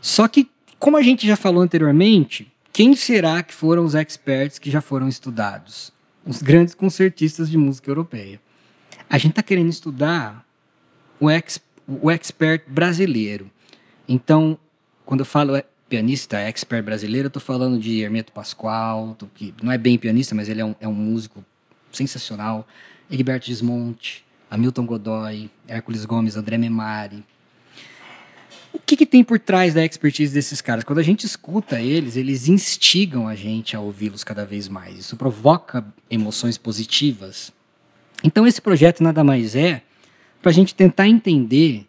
Só 0.00 0.26
que, 0.26 0.48
como 0.78 0.96
a 0.96 1.02
gente 1.02 1.26
já 1.26 1.36
falou 1.36 1.62
anteriormente, 1.62 2.50
quem 2.72 2.96
será 2.96 3.42
que 3.42 3.54
foram 3.54 3.84
os 3.84 3.94
experts 3.94 4.58
que 4.58 4.70
já 4.70 4.80
foram 4.80 5.08
estudados? 5.08 5.92
Os 6.24 6.42
grandes 6.42 6.74
concertistas 6.74 7.48
de 7.48 7.56
música 7.56 7.90
europeia. 7.90 8.40
A 9.08 9.18
gente 9.18 9.30
está 9.30 9.42
querendo 9.42 9.68
estudar 9.68 10.44
o 11.20 11.30
expert 11.30 11.65
o 11.86 12.10
expert 12.10 12.62
brasileiro. 12.66 13.50
Então, 14.08 14.58
quando 15.04 15.20
eu 15.20 15.26
falo 15.26 15.62
pianista, 15.88 16.38
expert 16.38 16.84
brasileiro, 16.84 17.26
eu 17.26 17.28
estou 17.28 17.42
falando 17.42 17.78
de 17.78 18.00
Hermeto 18.00 18.32
Pascoal, 18.32 19.16
que 19.34 19.54
não 19.62 19.70
é 19.70 19.78
bem 19.78 19.96
pianista, 19.96 20.34
mas 20.34 20.48
ele 20.48 20.60
é 20.60 20.64
um, 20.64 20.74
é 20.80 20.88
um 20.88 20.94
músico 20.94 21.44
sensacional. 21.92 22.66
Egberto 23.10 23.46
Desmonte, 23.46 24.24
Hamilton 24.50 24.86
Godoy, 24.86 25.50
Hércules 25.68 26.04
Gomes, 26.04 26.36
André 26.36 26.58
Memari. 26.58 27.24
O 28.72 28.78
que, 28.78 28.96
que 28.96 29.06
tem 29.06 29.24
por 29.24 29.38
trás 29.38 29.72
da 29.72 29.84
expertise 29.84 30.34
desses 30.34 30.60
caras? 30.60 30.84
Quando 30.84 30.98
a 30.98 31.02
gente 31.02 31.24
escuta 31.24 31.80
eles, 31.80 32.14
eles 32.14 32.46
instigam 32.46 33.26
a 33.26 33.34
gente 33.34 33.74
a 33.74 33.80
ouvi-los 33.80 34.22
cada 34.22 34.44
vez 34.44 34.68
mais. 34.68 34.98
Isso 34.98 35.16
provoca 35.16 35.84
emoções 36.10 36.58
positivas. 36.58 37.52
Então, 38.22 38.46
esse 38.46 38.60
projeto 38.60 39.02
nada 39.02 39.24
mais 39.24 39.56
é 39.56 39.82
para 40.40 40.50
a 40.50 40.54
gente 40.54 40.74
tentar 40.74 41.08
entender 41.08 41.86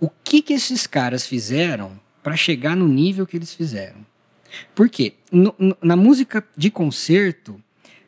o 0.00 0.08
que, 0.08 0.40
que 0.42 0.52
esses 0.52 0.86
caras 0.86 1.26
fizeram 1.26 1.98
para 2.22 2.36
chegar 2.36 2.76
no 2.76 2.86
nível 2.86 3.26
que 3.26 3.36
eles 3.36 3.52
fizeram. 3.52 4.06
Por 4.74 4.88
quê? 4.88 5.14
Na 5.82 5.96
música 5.96 6.44
de 6.56 6.70
concerto, 6.70 7.60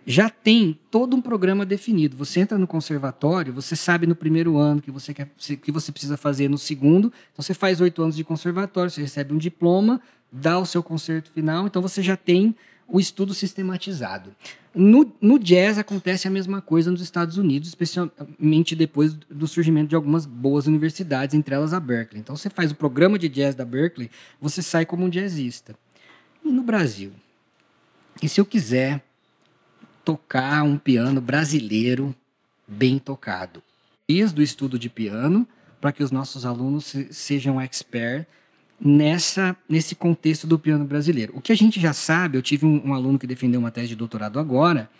já 0.06 0.30
tem 0.30 0.78
todo 0.90 1.14
um 1.14 1.20
programa 1.20 1.66
definido. 1.66 2.16
Você 2.16 2.40
entra 2.40 2.58
no 2.58 2.66
conservatório, 2.66 3.52
você 3.52 3.76
sabe 3.76 4.06
no 4.06 4.16
primeiro 4.16 4.56
ano 4.56 4.80
que 4.80 4.90
você 4.90 5.12
quer, 5.12 5.28
que 5.62 5.70
você 5.70 5.92
precisa 5.92 6.16
fazer 6.16 6.48
no 6.48 6.58
segundo. 6.58 7.12
Então 7.32 7.42
você 7.42 7.54
faz 7.54 7.80
oito 7.80 8.02
anos 8.02 8.16
de 8.16 8.24
conservatório, 8.24 8.90
você 8.90 9.02
recebe 9.02 9.34
um 9.34 9.38
diploma, 9.38 10.00
dá 10.32 10.58
o 10.58 10.66
seu 10.66 10.82
concerto 10.82 11.30
final, 11.32 11.66
então 11.66 11.82
você 11.82 12.02
já 12.02 12.16
tem 12.16 12.54
o 12.90 12.98
estudo 12.98 13.32
sistematizado. 13.32 14.34
No, 14.74 15.12
no 15.20 15.38
jazz 15.38 15.78
acontece 15.78 16.28
a 16.28 16.30
mesma 16.30 16.60
coisa 16.60 16.90
nos 16.90 17.00
Estados 17.00 17.36
Unidos, 17.38 17.68
especialmente 17.68 18.74
depois 18.74 19.14
do 19.14 19.46
surgimento 19.46 19.88
de 19.88 19.94
algumas 19.94 20.26
boas 20.26 20.66
universidades, 20.66 21.34
entre 21.34 21.54
elas 21.54 21.72
a 21.72 21.80
Berkeley. 21.80 22.20
Então 22.20 22.36
você 22.36 22.50
faz 22.50 22.70
o 22.70 22.74
programa 22.74 23.18
de 23.18 23.28
jazz 23.28 23.54
da 23.54 23.64
Berkeley, 23.64 24.10
você 24.40 24.62
sai 24.62 24.84
como 24.84 25.04
um 25.04 25.08
jazzista. 25.08 25.74
E 26.44 26.50
no 26.50 26.62
Brasil? 26.62 27.12
E 28.22 28.28
se 28.28 28.40
eu 28.40 28.44
quiser 28.44 29.04
tocar 30.04 30.62
um 30.62 30.76
piano 30.76 31.20
brasileiro 31.20 32.14
bem 32.66 32.98
tocado? 32.98 33.62
Dias 34.08 34.32
do 34.32 34.42
estudo 34.42 34.78
de 34.78 34.88
piano 34.88 35.46
para 35.80 35.92
que 35.92 36.02
os 36.02 36.10
nossos 36.10 36.44
alunos 36.44 36.94
sejam 37.10 37.60
expert 37.60 38.26
nessa 38.80 39.54
nesse 39.68 39.94
contexto 39.94 40.46
do 40.46 40.58
piano 40.58 40.84
brasileiro. 40.84 41.34
O 41.36 41.40
que 41.40 41.52
a 41.52 41.56
gente 41.56 41.78
já 41.78 41.92
sabe, 41.92 42.38
eu 42.38 42.42
tive 42.42 42.64
um, 42.64 42.88
um 42.88 42.94
aluno 42.94 43.18
que 43.18 43.26
defendeu 43.26 43.60
uma 43.60 43.70
tese 43.70 43.88
de 43.88 43.96
doutorado 43.96 44.38
agora, 44.38 44.90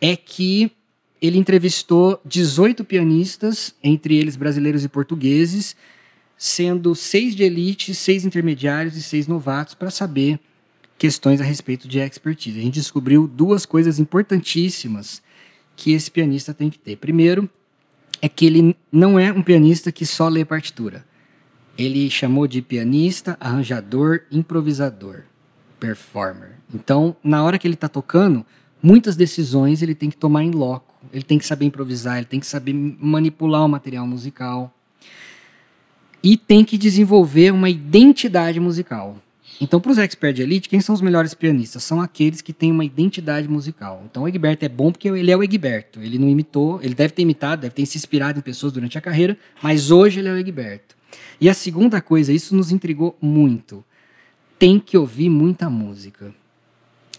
é 0.00 0.16
que 0.16 0.72
ele 1.22 1.38
entrevistou 1.38 2.20
18 2.24 2.84
pianistas, 2.84 3.74
entre 3.82 4.16
eles 4.16 4.36
brasileiros 4.36 4.84
e 4.84 4.88
portugueses, 4.88 5.76
sendo 6.36 6.94
seis 6.94 7.34
de 7.34 7.44
elite, 7.44 7.94
seis 7.94 8.24
intermediários 8.24 8.96
e 8.96 9.02
seis 9.02 9.26
novatos, 9.26 9.74
para 9.74 9.90
saber 9.90 10.38
questões 10.98 11.40
a 11.40 11.44
respeito 11.44 11.88
de 11.88 11.98
expertise. 11.98 12.58
A 12.58 12.62
gente 12.62 12.74
descobriu 12.74 13.26
duas 13.26 13.64
coisas 13.64 13.98
importantíssimas 13.98 15.22
que 15.76 15.92
esse 15.92 16.10
pianista 16.10 16.52
tem 16.52 16.68
que 16.68 16.78
ter. 16.78 16.96
Primeiro, 16.96 17.48
é 18.20 18.28
que 18.28 18.46
ele 18.46 18.76
não 18.92 19.18
é 19.18 19.32
um 19.32 19.42
pianista 19.42 19.90
que 19.90 20.04
só 20.04 20.28
lê 20.28 20.44
partitura 20.44 21.04
ele 21.76 22.08
chamou 22.08 22.46
de 22.46 22.62
pianista, 22.62 23.36
arranjador, 23.40 24.22
improvisador, 24.30 25.22
performer. 25.78 26.52
Então, 26.72 27.16
na 27.22 27.42
hora 27.42 27.58
que 27.58 27.66
ele 27.66 27.74
está 27.74 27.88
tocando, 27.88 28.44
muitas 28.82 29.16
decisões 29.16 29.82
ele 29.82 29.94
tem 29.94 30.10
que 30.10 30.16
tomar 30.16 30.44
em 30.44 30.50
loco. 30.50 30.94
Ele 31.12 31.24
tem 31.24 31.38
que 31.38 31.46
saber 31.46 31.66
improvisar, 31.66 32.16
ele 32.16 32.26
tem 32.26 32.40
que 32.40 32.46
saber 32.46 32.72
manipular 32.72 33.64
o 33.64 33.68
material 33.68 34.06
musical. 34.06 34.72
E 36.22 36.36
tem 36.36 36.64
que 36.64 36.78
desenvolver 36.78 37.52
uma 37.52 37.68
identidade 37.68 38.58
musical. 38.58 39.18
Então, 39.60 39.80
para 39.80 39.92
os 39.92 39.98
experts 39.98 40.36
de 40.36 40.42
elite, 40.42 40.68
quem 40.68 40.80
são 40.80 40.94
os 40.94 41.00
melhores 41.00 41.34
pianistas? 41.34 41.84
São 41.84 42.00
aqueles 42.00 42.40
que 42.40 42.52
têm 42.52 42.72
uma 42.72 42.84
identidade 42.84 43.46
musical. 43.46 44.02
Então, 44.10 44.24
o 44.24 44.28
Egberto 44.28 44.64
é 44.64 44.68
bom 44.68 44.90
porque 44.90 45.08
ele 45.08 45.30
é 45.30 45.36
o 45.36 45.44
Egberto. 45.44 46.00
Ele 46.00 46.18
não 46.18 46.28
imitou, 46.28 46.80
ele 46.82 46.94
deve 46.94 47.12
ter 47.12 47.22
imitado, 47.22 47.60
deve 47.60 47.74
ter 47.74 47.86
se 47.86 47.96
inspirado 47.96 48.38
em 48.38 48.42
pessoas 48.42 48.72
durante 48.72 48.98
a 48.98 49.00
carreira, 49.00 49.36
mas 49.62 49.90
hoje 49.90 50.20
ele 50.20 50.28
é 50.28 50.32
o 50.32 50.38
Egberto. 50.38 50.96
E 51.40 51.48
a 51.48 51.54
segunda 51.54 52.00
coisa, 52.00 52.32
isso 52.32 52.54
nos 52.54 52.70
intrigou 52.70 53.16
muito. 53.20 53.84
Tem 54.58 54.78
que 54.78 54.96
ouvir 54.96 55.28
muita 55.28 55.68
música. 55.68 56.34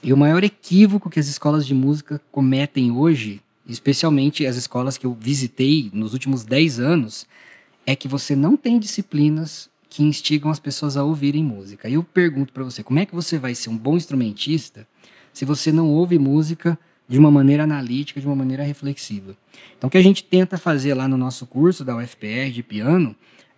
E 0.02 0.14
o 0.14 0.18
maior 0.18 0.44
equívoco 0.44 1.10
que 1.10 1.20
as 1.20 1.28
escolas 1.28 1.66
de 1.66 1.74
música 1.74 2.22
cometem 2.32 2.92
hoje, 2.92 3.42
especialmente 3.68 4.46
as 4.46 4.56
escolas 4.56 4.98
que 4.98 5.06
eu 5.06 5.18
visitei 5.20 5.90
nos 5.94 6.14
últimos 6.14 6.44
10 6.44 6.80
anos, 6.80 7.28
é 7.86 7.96
que 7.96 8.08
você 8.08 8.36
não 8.36 8.56
tem 8.56 8.80
disciplinas 8.80 9.70
que 9.90 10.04
instigam 10.04 10.52
as 10.52 10.60
pessoas 10.60 10.98
a 10.98 11.04
ouvirem 11.04 11.44
música. 11.44 11.88
E 11.88 11.94
eu 11.94 12.04
pergunto 12.04 12.52
para 12.52 12.64
você, 12.64 12.84
como 12.84 13.00
é 13.00 13.06
que 13.06 13.16
você 13.16 13.38
vai 13.38 13.56
ser 13.56 13.70
um 13.70 13.78
bom 13.78 13.96
instrumentista 13.96 14.88
se 15.32 15.46
você 15.46 15.72
não 15.72 15.90
ouve 15.90 16.20
música 16.20 16.78
de 17.08 17.18
uma 17.18 17.32
maneira 17.32 17.64
analítica, 17.64 18.20
de 18.20 18.28
uma 18.28 18.36
maneira 18.36 18.64
reflexiva? 18.64 19.36
Então, 19.78 19.88
o 19.88 19.92
que 19.92 19.98
a 19.98 20.04
gente 20.04 20.24
tenta 20.24 20.58
fazer 20.58 20.94
lá 20.94 21.08
no 21.08 21.18
nosso 21.18 21.46
curso 21.46 21.86
da 21.86 21.96
UFPR 21.96 22.52
de 22.52 22.62
piano 22.62 23.16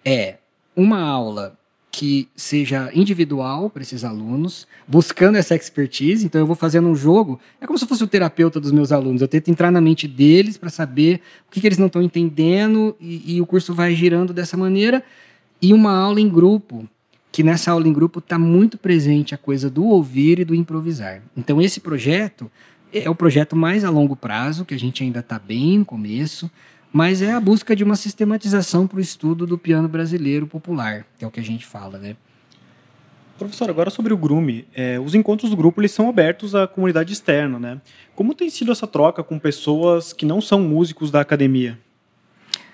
é 0.08 0.38
uma 0.74 1.02
aula 1.02 1.60
que 1.92 2.30
seja 2.34 2.90
individual 2.94 3.70
para 3.70 3.82
esses 3.82 4.06
alunos, 4.06 4.66
buscando 4.88 5.36
essa 5.36 5.54
expertise. 5.54 6.26
Então, 6.26 6.40
eu 6.40 6.48
vou 6.48 6.56
fazendo 6.56 6.88
um 6.88 6.96
jogo, 6.96 7.38
é 7.60 7.68
como 7.68 7.78
se 7.78 7.86
fosse 7.86 8.06
o 8.06 8.08
terapeuta 8.08 8.58
dos 8.58 8.72
meus 8.72 8.94
alunos. 8.94 9.22
Eu 9.22 9.28
tento 9.28 9.52
entrar 9.52 9.70
na 9.70 9.82
mente 9.82 10.08
deles 10.08 10.58
para 10.58 10.70
saber 10.70 11.20
o 11.48 11.52
que, 11.52 11.60
que, 11.60 11.68
eles 11.68 11.78
não 11.78 11.88
estão 11.88 12.02
entendendo, 12.02 12.96
e, 13.02 13.36
e 13.36 13.42
o 13.42 13.46
curso 13.46 13.74
vai 13.74 13.94
girando 13.96 14.32
dessa 14.32 14.56
maneira. 14.56 15.04
E 15.62 15.74
uma 15.74 15.92
aula 15.92 16.22
em 16.22 16.30
grupo, 16.30 16.88
que 17.30 17.44
nessa 17.44 17.72
aula 17.72 17.88
em 17.88 17.94
grupo 17.94 18.20
está 18.20 18.40
muito 18.40 18.78
presente 18.78 19.36
a 19.36 19.38
coisa 19.38 19.70
do 19.70 19.84
ouvir 19.88 20.40
e 20.40 20.46
do 20.46 20.56
improvisar. 20.56 21.22
Então, 21.36 21.62
esse 21.62 21.82
projeto 21.82 22.50
é 22.94 23.10
o 23.10 23.16
projeto 23.16 23.58
mais 23.58 23.84
a 23.84 23.90
longo 23.90 24.16
prazo, 24.16 24.64
que 24.64 24.74
a 24.74 24.80
gente 24.80 25.04
ainda 25.04 25.20
está 25.20 25.38
bem 25.38 25.80
no 25.80 25.86
começo 25.86 26.50
mas 26.92 27.22
é 27.22 27.34
a 27.34 27.40
busca 27.40 27.76
de 27.76 27.84
uma 27.84 27.96
sistematização 27.96 28.88
para 28.88 28.98
o 28.98 29.02
estudo 29.02 29.46
do 29.46 29.58
piano 29.58 29.88
brasileiro 29.88 30.48
popular, 30.48 31.06
que 31.18 31.26
é 31.26 31.28
o 31.28 31.32
que 31.32 31.40
a 31.40 31.44
gente 31.44 31.66
fala, 31.66 31.98
né? 31.98 32.16
Professor, 33.38 33.70
agora 33.70 33.92
sobre 33.92 34.12
o 34.14 34.18
Grume, 34.18 34.68
é, 34.74 35.00
os 35.00 35.14
encontros 35.14 35.52
do 35.52 35.56
grupo 35.56 35.80
eles 35.80 35.92
são 35.92 36.10
abertos 36.10 36.56
à 36.56 36.66
comunidade 36.68 37.14
externa, 37.14 37.60
né? 37.60 37.82
Como 38.16 38.34
tem 38.34 38.50
sido 38.50 38.72
essa 38.72 38.88
troca 38.88 39.24
com 39.24 39.38
pessoas 39.38 40.12
que 40.12 40.26
não 40.26 40.42
são 40.42 40.60
músicos 40.62 41.12
da 41.12 41.22
academia? 41.22 41.80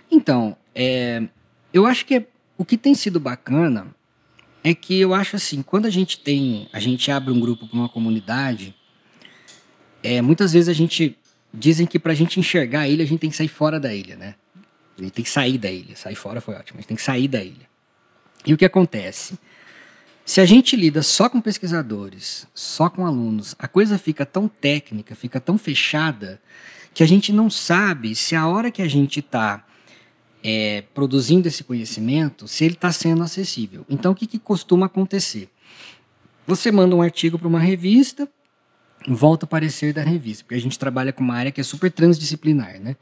Então, 0.10 0.56
é, 0.74 1.24
eu 1.74 1.86
acho 1.86 2.06
que 2.06 2.26
o 2.58 2.64
que 2.64 2.78
tem 2.78 2.96
sido 2.96 3.20
bacana 3.20 3.88
é 4.64 4.74
que 4.74 4.98
eu 4.98 5.14
acho 5.14 5.36
assim, 5.36 5.62
quando 5.62 5.86
a 5.86 5.90
gente 5.90 6.18
tem, 6.20 6.70
a 6.72 6.80
gente 6.80 7.12
abre 7.12 7.34
um 7.34 7.40
grupo 7.40 7.68
para 7.68 7.78
uma 7.78 7.90
comunidade, 7.90 8.74
é, 10.02 10.22
muitas 10.22 10.54
vezes 10.54 10.70
a 10.70 10.74
gente 10.74 11.18
Dizem 11.54 11.86
que 11.86 12.00
para 12.00 12.12
a 12.12 12.16
gente 12.16 12.40
enxergar 12.40 12.82
a 12.82 12.90
ilha, 12.90 13.04
a 13.04 13.08
gente 13.08 13.20
tem 13.20 13.30
que 13.30 13.36
sair 13.36 13.48
fora 13.48 13.80
da 13.80 13.94
ilha, 13.94 14.16
né? 14.16 14.36
A 14.98 15.02
gente 15.02 15.14
tem 15.14 15.24
que 15.24 15.30
sair 15.30 15.58
da 15.58 15.70
ilha. 15.72 15.96
Sair 15.96 16.16
fora 16.16 16.42
foi 16.42 16.56
ótimo, 16.56 16.80
a 16.80 16.82
gente 16.82 16.88
tem 16.88 16.98
que 16.98 17.04
sair 17.04 17.28
da 17.28 17.44
ilha. 17.44 17.68
E 18.46 18.54
o 18.54 18.58
que 18.58 18.66
acontece? 18.66 19.38
Se 20.26 20.40
a 20.40 20.46
gente 20.46 20.76
lida 20.76 21.04
só 21.04 21.30
com 21.30 21.42
pesquisadores, 21.42 22.48
só 22.54 22.90
com 22.90 23.06
alunos, 23.06 23.56
a 23.60 23.68
coisa 23.68 23.98
fica 23.98 24.26
tão 24.26 24.48
técnica, 24.48 25.16
fica 25.16 25.40
tão 25.40 25.58
fechada, 25.58 26.42
que 26.94 27.04
a 27.04 27.06
gente 27.06 27.34
não 27.34 27.50
sabe 27.50 28.16
se 28.16 28.36
a 28.36 28.48
hora 28.48 28.72
que 28.72 28.82
a 28.82 28.88
gente 28.88 29.20
está 29.20 29.66
é, 30.44 30.84
produzindo 30.94 31.48
esse 31.48 31.64
conhecimento, 31.64 32.48
se 32.48 32.64
ele 32.64 32.76
está 32.76 32.92
sendo 32.92 33.24
acessível. 33.24 33.86
Então, 33.90 34.12
o 34.12 34.16
que, 34.16 34.28
que 34.28 34.40
costuma 34.40 34.86
acontecer? 34.86 35.50
Você 36.46 36.72
manda 36.72 36.96
um 36.96 37.02
artigo 37.02 37.40
para 37.40 37.48
uma 37.48 37.60
revista, 37.60 38.30
volta 39.08 39.46
o 39.46 39.48
parecer 39.48 39.94
da 39.94 40.02
revista, 40.02 40.44
porque 40.44 40.56
a 40.56 40.62
gente 40.62 40.78
trabalha 40.80 41.12
com 41.12 41.24
uma 41.24 41.36
área 41.36 41.52
que 41.52 41.62
é 41.62 41.64
super 41.64 41.92
transdisciplinar, 41.92 42.80
né? 42.80 42.96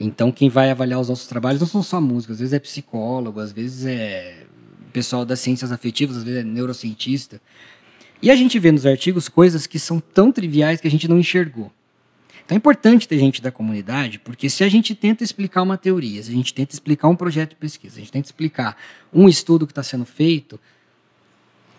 Então, 0.00 0.32
quem 0.32 0.48
vai 0.48 0.70
avaliar 0.70 1.00
os 1.00 1.08
nossos 1.08 1.26
trabalhos 1.26 1.60
não 1.60 1.68
são 1.68 1.82
só 1.82 2.00
músicos, 2.00 2.34
às 2.34 2.40
vezes 2.40 2.52
é 2.52 2.58
psicólogo, 2.58 3.38
às 3.38 3.52
vezes 3.52 3.86
é 3.86 4.46
pessoal 4.92 5.24
das 5.24 5.40
ciências 5.40 5.72
afetivas, 5.72 6.18
às 6.18 6.24
vezes 6.24 6.40
é 6.40 6.44
neurocientista. 6.44 7.40
E 8.20 8.30
a 8.30 8.36
gente 8.36 8.58
vê 8.58 8.70
nos 8.70 8.86
artigos 8.86 9.28
coisas 9.28 9.66
que 9.66 9.78
são 9.78 9.98
tão 9.98 10.30
triviais 10.30 10.80
que 10.80 10.86
a 10.86 10.90
gente 10.90 11.08
não 11.08 11.18
enxergou. 11.18 11.72
Então 12.44 12.54
é 12.54 12.58
importante 12.58 13.08
ter 13.08 13.18
gente 13.18 13.40
da 13.40 13.50
comunidade, 13.50 14.18
porque 14.18 14.50
se 14.50 14.62
a 14.62 14.68
gente 14.68 14.94
tenta 14.94 15.24
explicar 15.24 15.62
uma 15.62 15.78
teoria, 15.78 16.22
se 16.22 16.30
a 16.30 16.34
gente 16.34 16.52
tenta 16.52 16.74
explicar 16.74 17.08
um 17.08 17.16
projeto 17.16 17.50
de 17.50 17.56
pesquisa, 17.56 17.96
a 17.96 18.00
gente 18.00 18.12
tenta 18.12 18.26
explicar 18.26 18.76
um 19.12 19.28
estudo 19.28 19.66
que 19.66 19.72
está 19.72 19.82
sendo 19.82 20.04
feito, 20.04 20.58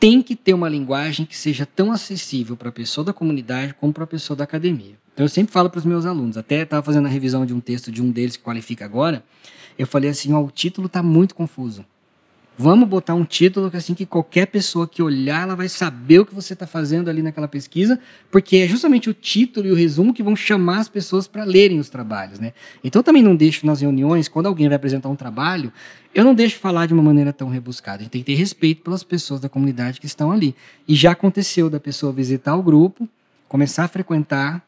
tem 0.04 0.22
que 0.22 0.36
ter 0.36 0.54
uma 0.54 0.68
linguagem 0.68 1.26
que 1.26 1.38
seja 1.38 1.66
tão 1.66 1.90
acessível 1.90 2.58
para 2.58 2.68
a 2.68 2.74
pessoa 2.74 3.06
da 3.06 3.14
comunidade 3.14 3.74
como 3.74 3.94
para 3.94 4.04
a 4.04 4.08
pessoa 4.08 4.36
da 4.36 4.44
academia. 4.44 4.96
Então 5.14 5.24
eu 5.24 5.30
sempre 5.30 5.54
falo 5.54 5.70
para 5.70 5.80
os 5.80 5.86
meus 5.86 6.06
alunos, 6.06 6.38
até 6.38 6.64
estava 6.64 6.84
fazendo 6.84 7.06
a 7.06 7.10
revisão 7.10 7.46
de 7.46 7.54
um 7.54 7.62
texto 7.62 7.90
de 7.90 8.02
um 8.02 8.12
deles 8.12 8.36
que 8.36 8.44
qualifica 8.44 8.84
agora, 8.84 9.24
eu 9.80 9.88
falei 9.88 10.10
assim, 10.10 10.34
ó, 10.34 10.42
o 10.44 10.52
título 10.52 10.88
está 10.88 11.02
muito 11.02 11.34
confuso. 11.34 11.86
Vamos 12.56 12.88
botar 12.88 13.16
um 13.16 13.26
título 13.26 13.72
que 13.72 13.78
assim 13.78 13.96
que 13.96 14.06
qualquer 14.06 14.46
pessoa 14.46 14.88
que 14.88 15.02
olhar, 15.02 15.42
ela 15.42 15.56
vai 15.56 15.68
saber 15.68 16.20
o 16.20 16.26
que 16.26 16.36
você 16.36 16.54
está 16.54 16.68
fazendo 16.68 17.10
ali 17.10 17.24
naquela 17.24 17.48
pesquisa, 17.48 18.00
porque 18.30 18.58
é 18.58 18.68
justamente 18.68 19.10
o 19.10 19.14
título 19.14 19.68
e 19.68 19.72
o 19.72 19.76
resumo 19.76 20.14
que 20.14 20.22
vão 20.22 20.36
chamar 20.36 20.78
as 20.78 20.88
pessoas 20.88 21.28
para 21.28 21.44
lerem 21.44 21.80
os 21.80 21.90
trabalhos, 21.90 22.40
né? 22.40 22.54
Então 22.84 23.00
eu 23.00 23.04
também 23.04 23.24
não 23.24 23.36
deixo 23.36 23.66
nas 23.66 23.82
reuniões, 23.82 24.28
quando 24.28 24.46
alguém 24.46 24.68
vai 24.68 24.76
apresentar 24.76 25.10
um 25.10 25.16
trabalho, 25.16 25.74
eu 26.14 26.24
não 26.24 26.36
deixo 26.36 26.60
falar 26.60 26.86
de 26.86 26.94
uma 26.94 27.02
maneira 27.02 27.34
tão 27.34 27.50
rebuscada. 27.50 27.98
A 27.98 28.02
gente 28.04 28.12
tem 28.12 28.22
que 28.22 28.32
ter 28.32 28.38
respeito 28.38 28.84
pelas 28.84 29.04
pessoas 29.04 29.40
da 29.40 29.50
comunidade 29.50 30.00
que 30.00 30.06
estão 30.06 30.32
ali. 30.32 30.56
E 30.88 30.94
já 30.94 31.12
aconteceu 31.14 31.72
da 31.72 31.80
pessoa 31.80 32.14
visitar 32.14 32.56
o 32.56 32.62
grupo, 32.62 33.10
começar 33.50 33.86
a 33.86 33.88
frequentar, 33.88 34.64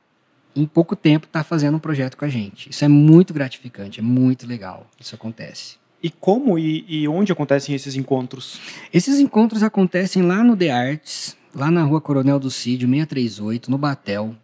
em 0.56 0.66
pouco 0.66 0.96
tempo 0.96 1.28
estar 1.28 1.42
tá 1.42 1.44
fazendo 1.44 1.76
um 1.76 1.80
projeto 1.80 2.18
com 2.18 2.26
a 2.26 2.30
gente. 2.30 2.72
Isso 2.72 2.84
é 2.84 2.88
muito 2.88 3.32
gratificante, 3.32 4.00
é 4.00 4.04
muito 4.04 4.48
legal. 4.48 4.88
Isso 5.00 5.14
acontece. 5.14 5.85
E 6.06 6.10
como 6.12 6.58
e, 6.60 6.86
e, 6.88 7.08
onde 7.08 7.32
acontecem 7.32 7.74
esses 7.74 7.96
encontros? 7.96 8.62
Esses 8.94 9.20
encontros 9.20 9.64
acontecem 9.64 10.22
lá 10.22 10.44
no 10.44 10.56
The 10.56 10.70
Arts, 10.70 11.36
lá 11.52 11.72
na 11.72 11.82
rua 11.82 12.00
Coronel 12.00 12.40
do 12.40 12.52
Cídio, 12.52 12.88
638, 12.88 13.72
no 13.72 13.78
Batel, 13.80 14.36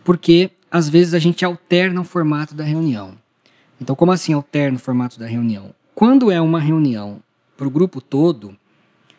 porque 0.03 0.51
às 0.68 0.88
vezes 0.88 1.14
a 1.14 1.21
gente 1.21 1.45
alterna 1.45 2.01
o 2.01 2.05
formato 2.05 2.53
da 2.53 2.64
reunião. 2.64 3.21
Então, 3.80 3.96
como 3.96 4.12
assim 4.12 4.32
alterna 4.32 4.76
o 4.76 4.80
formato 4.80 5.18
da 5.18 5.26
reunião? 5.26 5.74
Quando 5.94 6.30
é 6.30 6.40
uma 6.40 6.61
reunião 6.61 7.20
para 7.56 7.66
o 7.66 7.70
grupo 7.70 8.00
todo, 8.00 8.56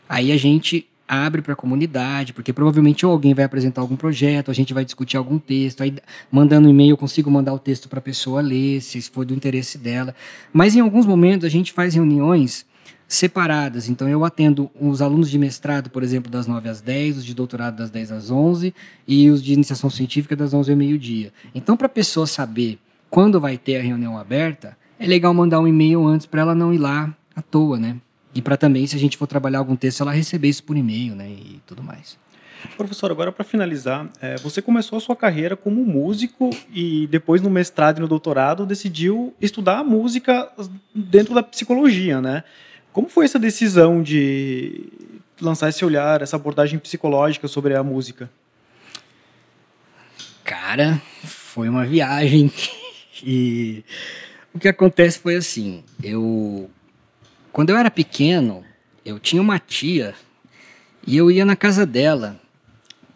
aí 0.07 0.31
a 0.31 0.37
gente 0.37 0.87
abre 1.07 1.41
para 1.41 1.53
a 1.53 1.55
comunidade, 1.55 2.33
porque 2.33 2.51
provavelmente 2.51 3.05
alguém 3.05 3.33
vai 3.33 3.45
apresentar 3.45 3.81
algum 3.81 3.95
projeto, 3.95 4.49
a 4.49 4.53
gente 4.53 4.73
vai 4.73 4.83
discutir 4.83 5.17
algum 5.17 5.37
texto, 5.37 5.83
aí 5.83 5.95
mandando 6.31 6.69
e-mail 6.69 6.91
eu 6.91 6.97
consigo 6.97 7.29
mandar 7.29 7.53
o 7.53 7.59
texto 7.59 7.87
para 7.87 7.99
a 7.99 8.01
pessoa 8.01 8.41
ler, 8.41 8.81
se 8.81 9.01
for 9.01 9.25
do 9.25 9.33
interesse 9.33 9.77
dela. 9.77 10.15
Mas 10.51 10.75
em 10.75 10.79
alguns 10.79 11.05
momentos 11.05 11.45
a 11.45 11.49
gente 11.49 11.71
faz 11.71 11.93
reuniões 11.93 12.65
separadas. 13.07 13.89
Então 13.89 14.09
eu 14.09 14.25
atendo 14.25 14.71
os 14.79 15.01
alunos 15.01 15.29
de 15.29 15.37
mestrado, 15.37 15.89
por 15.89 16.03
exemplo, 16.03 16.31
das 16.31 16.47
9 16.47 16.69
às 16.69 16.81
10, 16.81 17.17
os 17.17 17.25
de 17.25 17.33
doutorado 17.33 17.75
das 17.75 17.91
10 17.91 18.11
às 18.11 18.31
11 18.31 18.73
e 19.07 19.29
os 19.29 19.43
de 19.43 19.53
iniciação 19.53 19.89
científica 19.89 20.35
das 20.35 20.53
11 20.53 20.71
ao 20.71 20.77
meio-dia. 20.77 21.31
Então 21.53 21.77
para 21.77 21.85
a 21.85 21.89
pessoa 21.89 22.25
saber 22.25 22.79
quando 23.13 23.39
vai 23.39 23.59
ter 23.59 23.77
a 23.77 23.81
reunião 23.83 24.17
aberta, 24.17 24.75
é 24.99 25.05
legal 25.05 25.31
mandar 25.35 25.59
um 25.59 25.67
e-mail 25.67 26.03
antes 26.03 26.25
para 26.25 26.41
ela 26.41 26.55
não 26.55 26.73
ir 26.73 26.79
lá 26.79 27.15
à 27.35 27.43
toa, 27.43 27.77
né? 27.77 27.97
E 28.33 28.41
para 28.41 28.57
também, 28.57 28.87
se 28.87 28.95
a 28.95 28.99
gente 28.99 29.17
for 29.17 29.27
trabalhar 29.27 29.59
algum 29.59 29.75
texto, 29.75 30.01
ela 30.01 30.11
receber 30.11 30.49
isso 30.49 30.63
por 30.63 30.75
e-mail, 30.75 31.13
né? 31.13 31.29
E 31.29 31.61
tudo 31.67 31.83
mais. 31.83 32.17
Professor, 32.75 33.11
agora 33.11 33.31
para 33.31 33.45
finalizar, 33.45 34.09
é, 34.19 34.37
você 34.37 34.63
começou 34.63 34.97
a 34.97 34.99
sua 34.99 35.15
carreira 35.15 35.55
como 35.55 35.85
músico 35.85 36.49
e 36.73 37.05
depois 37.05 37.39
no 37.39 37.51
mestrado 37.51 37.99
e 37.99 38.01
no 38.01 38.07
doutorado 38.07 38.65
decidiu 38.65 39.31
estudar 39.39 39.77
a 39.77 39.83
música 39.83 40.51
dentro 40.95 41.35
da 41.35 41.43
psicologia, 41.43 42.19
né? 42.19 42.43
Como 42.91 43.07
foi 43.07 43.25
essa 43.25 43.37
decisão 43.37 44.01
de 44.01 44.89
lançar 45.39 45.69
esse 45.69 45.85
olhar, 45.85 46.23
essa 46.23 46.35
abordagem 46.35 46.79
psicológica 46.79 47.47
sobre 47.47 47.75
a 47.75 47.83
música? 47.83 48.27
Cara, 50.43 50.99
foi 51.21 51.69
uma 51.69 51.85
viagem 51.85 52.51
e 53.23 53.85
o 54.53 54.59
que 54.59 54.67
acontece 54.67 55.17
foi 55.17 55.35
assim, 55.35 55.83
eu 56.03 56.69
quando 57.51 57.69
eu 57.69 57.77
era 57.77 57.89
pequeno, 57.89 58.63
eu 59.05 59.19
tinha 59.19 59.41
uma 59.41 59.59
tia 59.59 60.15
e 61.05 61.15
eu 61.15 61.29
ia 61.29 61.45
na 61.45 61.55
casa 61.55 61.85
dela 61.85 62.39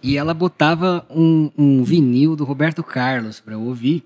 e 0.02 0.16
ela 0.16 0.34
botava 0.34 1.06
um, 1.10 1.52
um 1.58 1.84
vinil 1.84 2.36
do 2.36 2.44
Roberto 2.44 2.84
Carlos 2.84 3.40
para 3.40 3.56
eu 3.56 3.62
ouvir. 3.62 4.04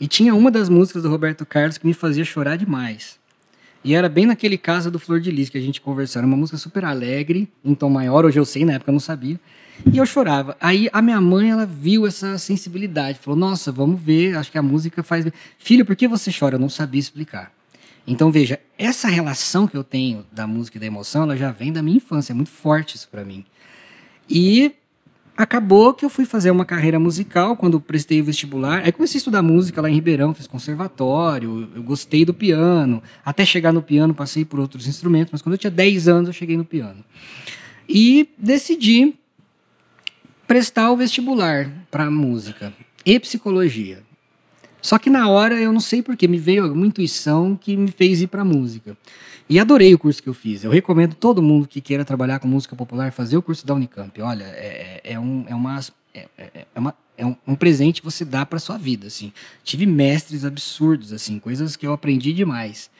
E 0.00 0.06
tinha 0.06 0.34
uma 0.34 0.50
das 0.50 0.68
músicas 0.68 1.02
do 1.02 1.10
Roberto 1.10 1.44
Carlos 1.44 1.76
que 1.76 1.86
me 1.86 1.92
fazia 1.92 2.24
chorar 2.24 2.56
demais. 2.56 3.18
E 3.82 3.94
era 3.94 4.08
bem 4.08 4.26
naquele 4.26 4.56
caso 4.56 4.90
do 4.90 4.98
Flor 4.98 5.20
de 5.20 5.30
Lis 5.30 5.48
que 5.48 5.58
a 5.58 5.60
gente 5.60 5.80
conversou. 5.80 6.20
Era 6.20 6.26
uma 6.26 6.36
música 6.36 6.56
super 6.56 6.84
alegre, 6.84 7.48
em 7.64 7.74
tom 7.74 7.90
maior. 7.90 8.24
Hoje 8.24 8.38
eu 8.38 8.44
sei, 8.44 8.64
na 8.64 8.74
época 8.74 8.90
eu 8.90 8.94
não 8.94 9.00
sabia. 9.00 9.40
E 9.86 9.96
eu 9.96 10.06
chorava. 10.06 10.56
Aí 10.60 10.88
a 10.92 11.00
minha 11.00 11.20
mãe, 11.20 11.50
ela 11.50 11.66
viu 11.66 12.06
essa 12.06 12.36
sensibilidade. 12.38 13.18
Falou, 13.18 13.38
nossa, 13.38 13.70
vamos 13.70 14.00
ver, 14.00 14.36
acho 14.36 14.50
que 14.50 14.58
a 14.58 14.62
música 14.62 15.02
faz... 15.02 15.26
Filho, 15.58 15.84
por 15.84 15.96
que 15.96 16.08
você 16.08 16.30
chora? 16.36 16.56
Eu 16.56 16.60
não 16.60 16.68
sabia 16.68 17.00
explicar. 17.00 17.52
Então, 18.06 18.32
veja, 18.32 18.58
essa 18.78 19.06
relação 19.08 19.66
que 19.66 19.76
eu 19.76 19.84
tenho 19.84 20.24
da 20.32 20.46
música 20.46 20.78
e 20.78 20.80
da 20.80 20.86
emoção, 20.86 21.24
ela 21.24 21.36
já 21.36 21.50
vem 21.52 21.72
da 21.72 21.82
minha 21.82 21.98
infância, 21.98 22.32
é 22.32 22.34
muito 22.34 22.50
forte 22.50 22.96
isso 22.96 23.06
para 23.10 23.22
mim. 23.22 23.44
E 24.28 24.72
acabou 25.36 25.92
que 25.92 26.04
eu 26.04 26.10
fui 26.10 26.24
fazer 26.24 26.50
uma 26.50 26.64
carreira 26.64 26.98
musical 26.98 27.54
quando 27.54 27.78
prestei 27.78 28.20
o 28.20 28.24
vestibular. 28.24 28.82
Aí 28.82 28.92
comecei 28.92 29.18
a 29.18 29.20
estudar 29.20 29.42
música 29.42 29.80
lá 29.82 29.90
em 29.90 29.94
Ribeirão, 29.94 30.32
fiz 30.32 30.46
conservatório, 30.46 31.68
eu 31.74 31.82
gostei 31.82 32.24
do 32.24 32.32
piano. 32.32 33.02
Até 33.24 33.44
chegar 33.44 33.72
no 33.72 33.82
piano, 33.82 34.14
passei 34.14 34.44
por 34.44 34.58
outros 34.58 34.86
instrumentos, 34.86 35.30
mas 35.30 35.42
quando 35.42 35.52
eu 35.52 35.58
tinha 35.58 35.70
10 35.70 36.08
anos, 36.08 36.28
eu 36.28 36.32
cheguei 36.32 36.56
no 36.56 36.64
piano. 36.64 37.04
E 37.86 38.30
decidi 38.38 39.14
prestar 40.48 40.90
o 40.90 40.96
vestibular 40.96 41.70
para 41.90 42.10
música 42.10 42.72
e 43.04 43.20
psicologia. 43.20 44.02
Só 44.80 44.98
que 44.98 45.10
na 45.10 45.28
hora 45.28 45.60
eu 45.60 45.70
não 45.70 45.80
sei 45.80 46.02
porquê, 46.02 46.26
me 46.26 46.38
veio 46.38 46.72
uma 46.72 46.86
intuição 46.86 47.54
que 47.54 47.76
me 47.76 47.90
fez 47.90 48.22
ir 48.22 48.28
para 48.28 48.42
música. 48.42 48.96
E 49.46 49.58
adorei 49.58 49.92
o 49.92 49.98
curso 49.98 50.22
que 50.22 50.28
eu 50.28 50.32
fiz. 50.32 50.64
Eu 50.64 50.70
recomendo 50.70 51.14
todo 51.14 51.42
mundo 51.42 51.68
que 51.68 51.82
queira 51.82 52.02
trabalhar 52.02 52.38
com 52.38 52.48
música 52.48 52.74
popular 52.74 53.12
fazer 53.12 53.36
o 53.36 53.42
curso 53.42 53.66
da 53.66 53.74
Unicamp. 53.74 54.20
Olha, 54.22 54.44
é, 54.44 55.02
é, 55.04 55.12
é 55.12 55.20
um, 55.20 55.44
é, 55.46 55.54
uma, 55.54 55.80
é, 56.14 56.26
é, 56.38 56.66
é 56.74 56.80
uma, 56.80 56.94
é 57.18 57.26
um, 57.26 57.36
um, 57.46 57.54
presente 57.54 58.00
que 58.00 58.04
você 58.06 58.24
dá 58.24 58.46
para 58.46 58.58
sua 58.58 58.78
vida. 58.78 59.08
Assim. 59.08 59.32
Tive 59.62 59.84
mestres 59.84 60.46
absurdos, 60.46 61.12
assim, 61.12 61.38
coisas 61.38 61.76
que 61.76 61.86
eu 61.86 61.92
aprendi 61.92 62.32
demais. 62.32 62.90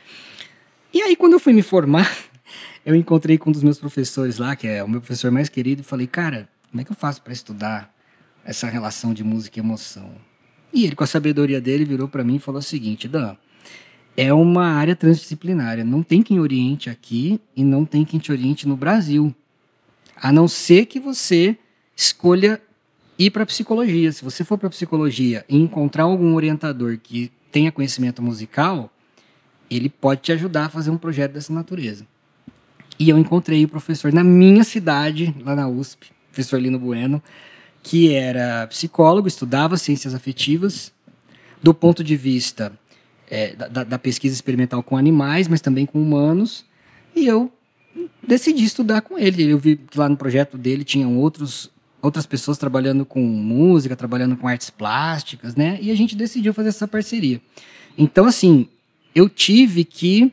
E 0.92 1.00
aí, 1.00 1.16
quando 1.16 1.32
eu 1.34 1.40
fui 1.40 1.54
me 1.54 1.62
formar, 1.62 2.14
eu 2.84 2.94
encontrei 2.94 3.38
com 3.38 3.48
um 3.48 3.52
dos 3.54 3.62
meus 3.62 3.78
professores 3.78 4.36
lá, 4.36 4.54
que 4.54 4.66
é 4.66 4.84
o 4.84 4.88
meu 4.88 5.00
professor 5.00 5.30
mais 5.30 5.48
querido, 5.48 5.80
e 5.80 5.84
falei, 5.84 6.06
cara, 6.06 6.48
como 6.70 6.80
é 6.80 6.84
que 6.84 6.92
eu 6.92 6.96
faço 6.96 7.22
para 7.22 7.32
estudar 7.32 7.94
essa 8.44 8.68
relação 8.68 9.14
de 9.14 9.24
música 9.24 9.58
e 9.58 9.62
emoção? 9.62 10.10
E 10.72 10.84
ele, 10.84 10.94
com 10.94 11.04
a 11.04 11.06
sabedoria 11.06 11.60
dele, 11.60 11.84
virou 11.84 12.08
para 12.08 12.22
mim 12.22 12.36
e 12.36 12.38
falou 12.38 12.60
o 12.60 12.62
seguinte: 12.62 13.08
Dan, 13.08 13.36
é 14.16 14.32
uma 14.32 14.66
área 14.66 14.94
transdisciplinária. 14.94 15.84
Não 15.84 16.02
tem 16.02 16.22
quem 16.22 16.40
oriente 16.40 16.90
aqui 16.90 17.40
e 17.56 17.64
não 17.64 17.84
tem 17.84 18.04
quem 18.04 18.20
te 18.20 18.30
oriente 18.30 18.68
no 18.68 18.76
Brasil. 18.76 19.34
A 20.16 20.32
não 20.32 20.48
ser 20.48 20.86
que 20.86 21.00
você 21.00 21.56
escolha 21.96 22.60
ir 23.18 23.30
para 23.30 23.46
psicologia. 23.46 24.12
Se 24.12 24.22
você 24.22 24.44
for 24.44 24.58
para 24.58 24.70
psicologia 24.70 25.44
e 25.48 25.56
encontrar 25.56 26.04
algum 26.04 26.34
orientador 26.34 26.98
que 26.98 27.32
tenha 27.50 27.72
conhecimento 27.72 28.22
musical, 28.22 28.92
ele 29.70 29.88
pode 29.88 30.22
te 30.22 30.32
ajudar 30.32 30.66
a 30.66 30.68
fazer 30.68 30.90
um 30.90 30.98
projeto 30.98 31.32
dessa 31.32 31.52
natureza. 31.52 32.06
E 32.98 33.08
eu 33.08 33.18
encontrei 33.18 33.64
o 33.64 33.68
professor 33.68 34.12
na 34.12 34.24
minha 34.24 34.64
cidade, 34.64 35.34
lá 35.44 35.54
na 35.54 35.68
USP, 35.68 36.10
professor 36.38 36.60
Lino 36.60 36.78
Bueno, 36.78 37.20
que 37.82 38.14
era 38.14 38.66
psicólogo, 38.68 39.26
estudava 39.26 39.76
ciências 39.76 40.14
afetivas, 40.14 40.92
do 41.60 41.74
ponto 41.74 42.04
de 42.04 42.16
vista 42.16 42.72
é, 43.28 43.56
da, 43.56 43.82
da, 43.82 43.98
pesquisa 43.98 44.34
experimental 44.34 44.80
com 44.82 44.96
animais, 44.96 45.48
mas 45.48 45.60
também 45.60 45.84
com 45.84 46.00
humanos, 46.00 46.64
e 47.14 47.26
eu 47.26 47.52
decidi 48.24 48.62
estudar 48.62 49.00
com 49.00 49.18
ele. 49.18 49.50
Eu 49.50 49.58
vi 49.58 49.76
que 49.76 49.98
lá 49.98 50.08
no 50.08 50.16
projeto 50.16 50.56
dele 50.56 50.84
tinham 50.84 51.18
outros, 51.18 51.68
outras 52.00 52.24
pessoas 52.24 52.56
trabalhando 52.56 53.04
com 53.04 53.20
música, 53.20 53.96
trabalhando 53.96 54.36
com 54.36 54.46
artes 54.46 54.70
plásticas, 54.70 55.56
né? 55.56 55.76
E 55.82 55.90
a 55.90 55.96
gente 55.96 56.14
decidiu 56.14 56.54
fazer 56.54 56.68
essa 56.68 56.86
parceria. 56.86 57.40
Então, 57.96 58.26
assim, 58.26 58.68
eu 59.12 59.28
tive 59.28 59.82
que 59.82 60.32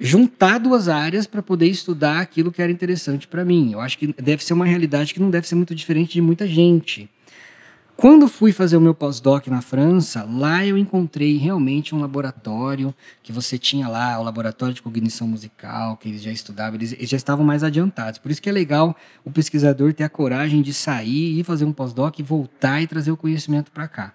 juntar 0.00 0.58
duas 0.58 0.88
áreas 0.88 1.26
para 1.26 1.42
poder 1.42 1.68
estudar 1.68 2.20
aquilo 2.20 2.52
que 2.52 2.62
era 2.62 2.70
interessante 2.70 3.26
para 3.26 3.44
mim. 3.44 3.72
Eu 3.72 3.80
acho 3.80 3.98
que 3.98 4.14
deve 4.20 4.44
ser 4.44 4.52
uma 4.52 4.66
realidade 4.66 5.14
que 5.14 5.20
não 5.20 5.30
deve 5.30 5.48
ser 5.48 5.54
muito 5.54 5.74
diferente 5.74 6.12
de 6.12 6.20
muita 6.20 6.46
gente. 6.46 7.08
Quando 7.96 8.28
fui 8.28 8.52
fazer 8.52 8.76
o 8.76 8.80
meu 8.80 8.94
pós-doc 8.94 9.46
na 9.46 9.62
França, 9.62 10.22
lá 10.22 10.66
eu 10.66 10.76
encontrei 10.76 11.38
realmente 11.38 11.94
um 11.94 11.98
laboratório 11.98 12.94
que 13.22 13.32
você 13.32 13.56
tinha 13.56 13.88
lá, 13.88 14.20
o 14.20 14.22
laboratório 14.22 14.74
de 14.74 14.82
cognição 14.82 15.26
musical, 15.26 15.96
que 15.96 16.10
eles 16.10 16.22
já 16.22 16.30
estudavam, 16.30 16.74
eles, 16.74 16.92
eles 16.92 17.08
já 17.08 17.16
estavam 17.16 17.42
mais 17.42 17.64
adiantados. 17.64 18.18
Por 18.18 18.30
isso 18.30 18.42
que 18.42 18.50
é 18.50 18.52
legal 18.52 18.94
o 19.24 19.30
pesquisador 19.30 19.94
ter 19.94 20.04
a 20.04 20.10
coragem 20.10 20.60
de 20.60 20.74
sair 20.74 21.40
e 21.40 21.42
fazer 21.42 21.64
um 21.64 21.72
pós-doc 21.72 22.18
e 22.18 22.22
voltar 22.22 22.82
e 22.82 22.86
trazer 22.86 23.12
o 23.12 23.16
conhecimento 23.16 23.70
para 23.70 23.88
cá. 23.88 24.12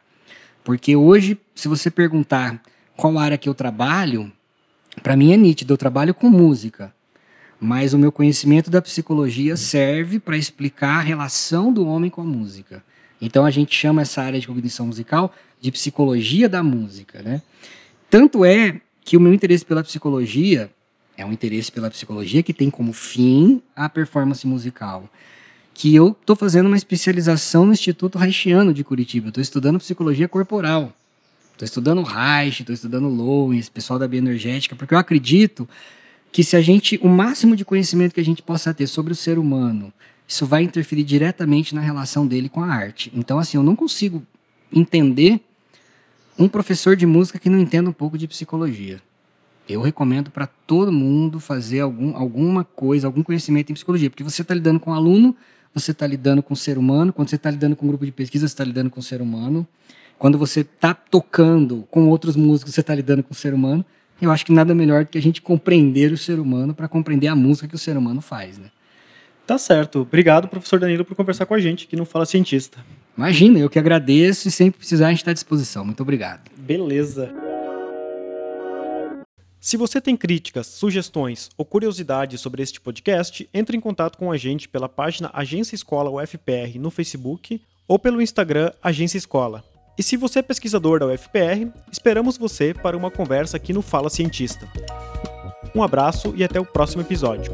Porque 0.63 0.95
hoje, 0.95 1.39
se 1.55 1.67
você 1.67 1.89
perguntar 1.89 2.61
qual 2.95 3.17
área 3.17 3.35
que 3.35 3.49
eu 3.49 3.55
trabalho, 3.55 4.31
para 5.01 5.15
mim 5.15 5.33
é 5.33 5.37
nítido, 5.37 5.73
eu 5.73 5.77
trabalho 5.77 6.13
com 6.13 6.29
música, 6.29 6.93
mas 7.59 7.93
o 7.93 7.99
meu 7.99 8.11
conhecimento 8.11 8.69
da 8.69 8.81
psicologia 8.81 9.55
serve 9.55 10.19
para 10.19 10.37
explicar 10.37 10.97
a 10.97 11.01
relação 11.01 11.71
do 11.71 11.85
homem 11.85 12.09
com 12.09 12.21
a 12.21 12.25
música. 12.25 12.83
Então 13.21 13.45
a 13.45 13.51
gente 13.51 13.75
chama 13.75 14.01
essa 14.01 14.21
área 14.21 14.39
de 14.39 14.47
cognição 14.47 14.87
musical 14.87 15.33
de 15.59 15.71
psicologia 15.71 16.49
da 16.49 16.63
música, 16.63 17.21
né? 17.21 17.41
Tanto 18.09 18.43
é 18.43 18.81
que 19.05 19.15
o 19.15 19.19
meu 19.19 19.33
interesse 19.33 19.63
pela 19.63 19.83
psicologia 19.83 20.69
é 21.15 21.25
um 21.25 21.31
interesse 21.31 21.71
pela 21.71 21.89
psicologia 21.89 22.41
que 22.41 22.53
tem 22.53 22.69
como 22.69 22.91
fim 22.93 23.61
a 23.75 23.87
performance 23.87 24.45
musical. 24.45 25.07
Que 25.73 25.95
eu 25.95 26.15
estou 26.19 26.35
fazendo 26.35 26.65
uma 26.65 26.77
especialização 26.77 27.65
no 27.65 27.73
Instituto 27.73 28.17
Reichiano 28.17 28.73
de 28.73 28.83
Curitiba. 28.83 29.27
Estou 29.27 29.41
estudando 29.41 29.79
psicologia 29.79 30.27
corporal. 30.27 30.93
Estou 31.61 31.67
estudando 31.67 32.01
Reich, 32.01 32.61
estou 32.61 32.73
estudando 32.73 33.07
Lowen, 33.07 33.59
esse 33.59 33.69
pessoal 33.69 33.99
da 33.99 34.07
bioenergética, 34.07 34.75
porque 34.75 34.95
eu 34.95 34.97
acredito 34.97 35.69
que 36.31 36.43
se 36.43 36.55
a 36.55 36.61
gente, 36.61 36.99
o 37.03 37.07
máximo 37.07 37.55
de 37.55 37.63
conhecimento 37.63 38.15
que 38.15 38.19
a 38.19 38.25
gente 38.25 38.41
possa 38.41 38.73
ter 38.73 38.87
sobre 38.87 39.13
o 39.13 39.15
ser 39.15 39.37
humano, 39.37 39.93
isso 40.27 40.43
vai 40.47 40.63
interferir 40.63 41.03
diretamente 41.03 41.75
na 41.75 41.81
relação 41.81 42.25
dele 42.25 42.49
com 42.49 42.63
a 42.63 42.67
arte. 42.67 43.11
Então, 43.13 43.37
assim, 43.37 43.57
eu 43.57 43.63
não 43.63 43.75
consigo 43.75 44.25
entender 44.73 45.39
um 46.35 46.47
professor 46.47 46.95
de 46.95 47.05
música 47.05 47.37
que 47.37 47.47
não 47.47 47.59
entenda 47.59 47.87
um 47.87 47.93
pouco 47.93 48.17
de 48.17 48.27
psicologia. 48.27 48.99
Eu 49.69 49.81
recomendo 49.81 50.31
para 50.31 50.47
todo 50.47 50.91
mundo 50.91 51.39
fazer 51.39 51.81
algum, 51.81 52.17
alguma 52.17 52.63
coisa, 52.63 53.05
algum 53.05 53.21
conhecimento 53.21 53.71
em 53.71 53.75
psicologia, 53.75 54.09
porque 54.09 54.23
você 54.23 54.41
está 54.41 54.55
lidando 54.55 54.79
com 54.79 54.89
um 54.89 54.95
aluno, 54.95 55.35
você 55.75 55.91
está 55.91 56.07
lidando 56.07 56.41
com 56.41 56.55
o 56.55 56.57
ser 56.57 56.79
humano, 56.79 57.13
quando 57.13 57.29
você 57.29 57.35
está 57.35 57.51
lidando 57.51 57.75
com 57.75 57.85
um 57.85 57.89
grupo 57.89 58.03
de 58.03 58.11
pesquisa, 58.11 58.47
você 58.47 58.53
está 58.53 58.63
lidando 58.63 58.89
com 58.89 58.99
o 58.99 59.03
ser 59.03 59.21
humano. 59.21 59.67
Quando 60.21 60.37
você 60.37 60.59
está 60.59 60.93
tocando 60.93 61.87
com 61.89 62.07
outros 62.07 62.35
músicos, 62.35 62.75
você 62.75 62.81
está 62.81 62.93
lidando 62.93 63.23
com 63.23 63.33
o 63.33 63.35
ser 63.35 63.55
humano. 63.55 63.83
Eu 64.21 64.29
acho 64.29 64.45
que 64.45 64.53
nada 64.53 64.75
melhor 64.75 65.03
do 65.03 65.09
que 65.09 65.17
a 65.17 65.21
gente 65.21 65.41
compreender 65.41 66.11
o 66.11 66.17
ser 66.17 66.39
humano 66.39 66.75
para 66.75 66.87
compreender 66.87 67.27
a 67.27 67.35
música 67.35 67.67
que 67.67 67.73
o 67.73 67.79
ser 67.79 67.97
humano 67.97 68.21
faz, 68.21 68.59
né? 68.59 68.69
Tá 69.47 69.57
certo. 69.57 70.01
Obrigado, 70.01 70.47
professor 70.47 70.79
Danilo, 70.79 71.03
por 71.03 71.15
conversar 71.15 71.47
com 71.47 71.55
a 71.55 71.59
gente, 71.59 71.87
que 71.87 71.95
não 71.95 72.05
fala 72.05 72.27
cientista. 72.27 72.77
Imagina, 73.17 73.57
eu 73.57 73.67
que 73.67 73.79
agradeço 73.79 74.47
e 74.47 74.51
sempre 74.51 74.77
precisar 74.77 75.07
a 75.07 75.09
gente 75.09 75.21
está 75.21 75.31
à 75.31 75.33
disposição. 75.33 75.83
Muito 75.83 76.03
obrigado. 76.03 76.51
Beleza. 76.55 77.33
Se 79.59 79.75
você 79.75 79.99
tem 79.99 80.15
críticas, 80.15 80.67
sugestões 80.67 81.49
ou 81.57 81.65
curiosidades 81.65 82.39
sobre 82.41 82.61
este 82.61 82.79
podcast, 82.79 83.49
entre 83.51 83.75
em 83.75 83.79
contato 83.81 84.19
com 84.19 84.31
a 84.31 84.37
gente 84.37 84.69
pela 84.69 84.87
página 84.87 85.31
Agência 85.33 85.73
Escola 85.73 86.11
UFPR 86.11 86.77
no 86.77 86.91
Facebook 86.91 87.59
ou 87.87 87.97
pelo 87.97 88.21
Instagram 88.21 88.71
Agência 88.83 89.17
Escola. 89.17 89.63
E 89.97 90.03
se 90.03 90.15
você 90.17 90.39
é 90.39 90.41
pesquisador 90.41 90.99
da 90.99 91.07
UFPR, 91.07 91.69
esperamos 91.91 92.37
você 92.37 92.73
para 92.73 92.97
uma 92.97 93.11
conversa 93.11 93.57
aqui 93.57 93.73
no 93.73 93.81
Fala 93.81 94.09
Cientista. 94.09 94.67
Um 95.75 95.83
abraço 95.83 96.33
e 96.35 96.43
até 96.43 96.59
o 96.59 96.65
próximo 96.65 97.01
episódio. 97.01 97.51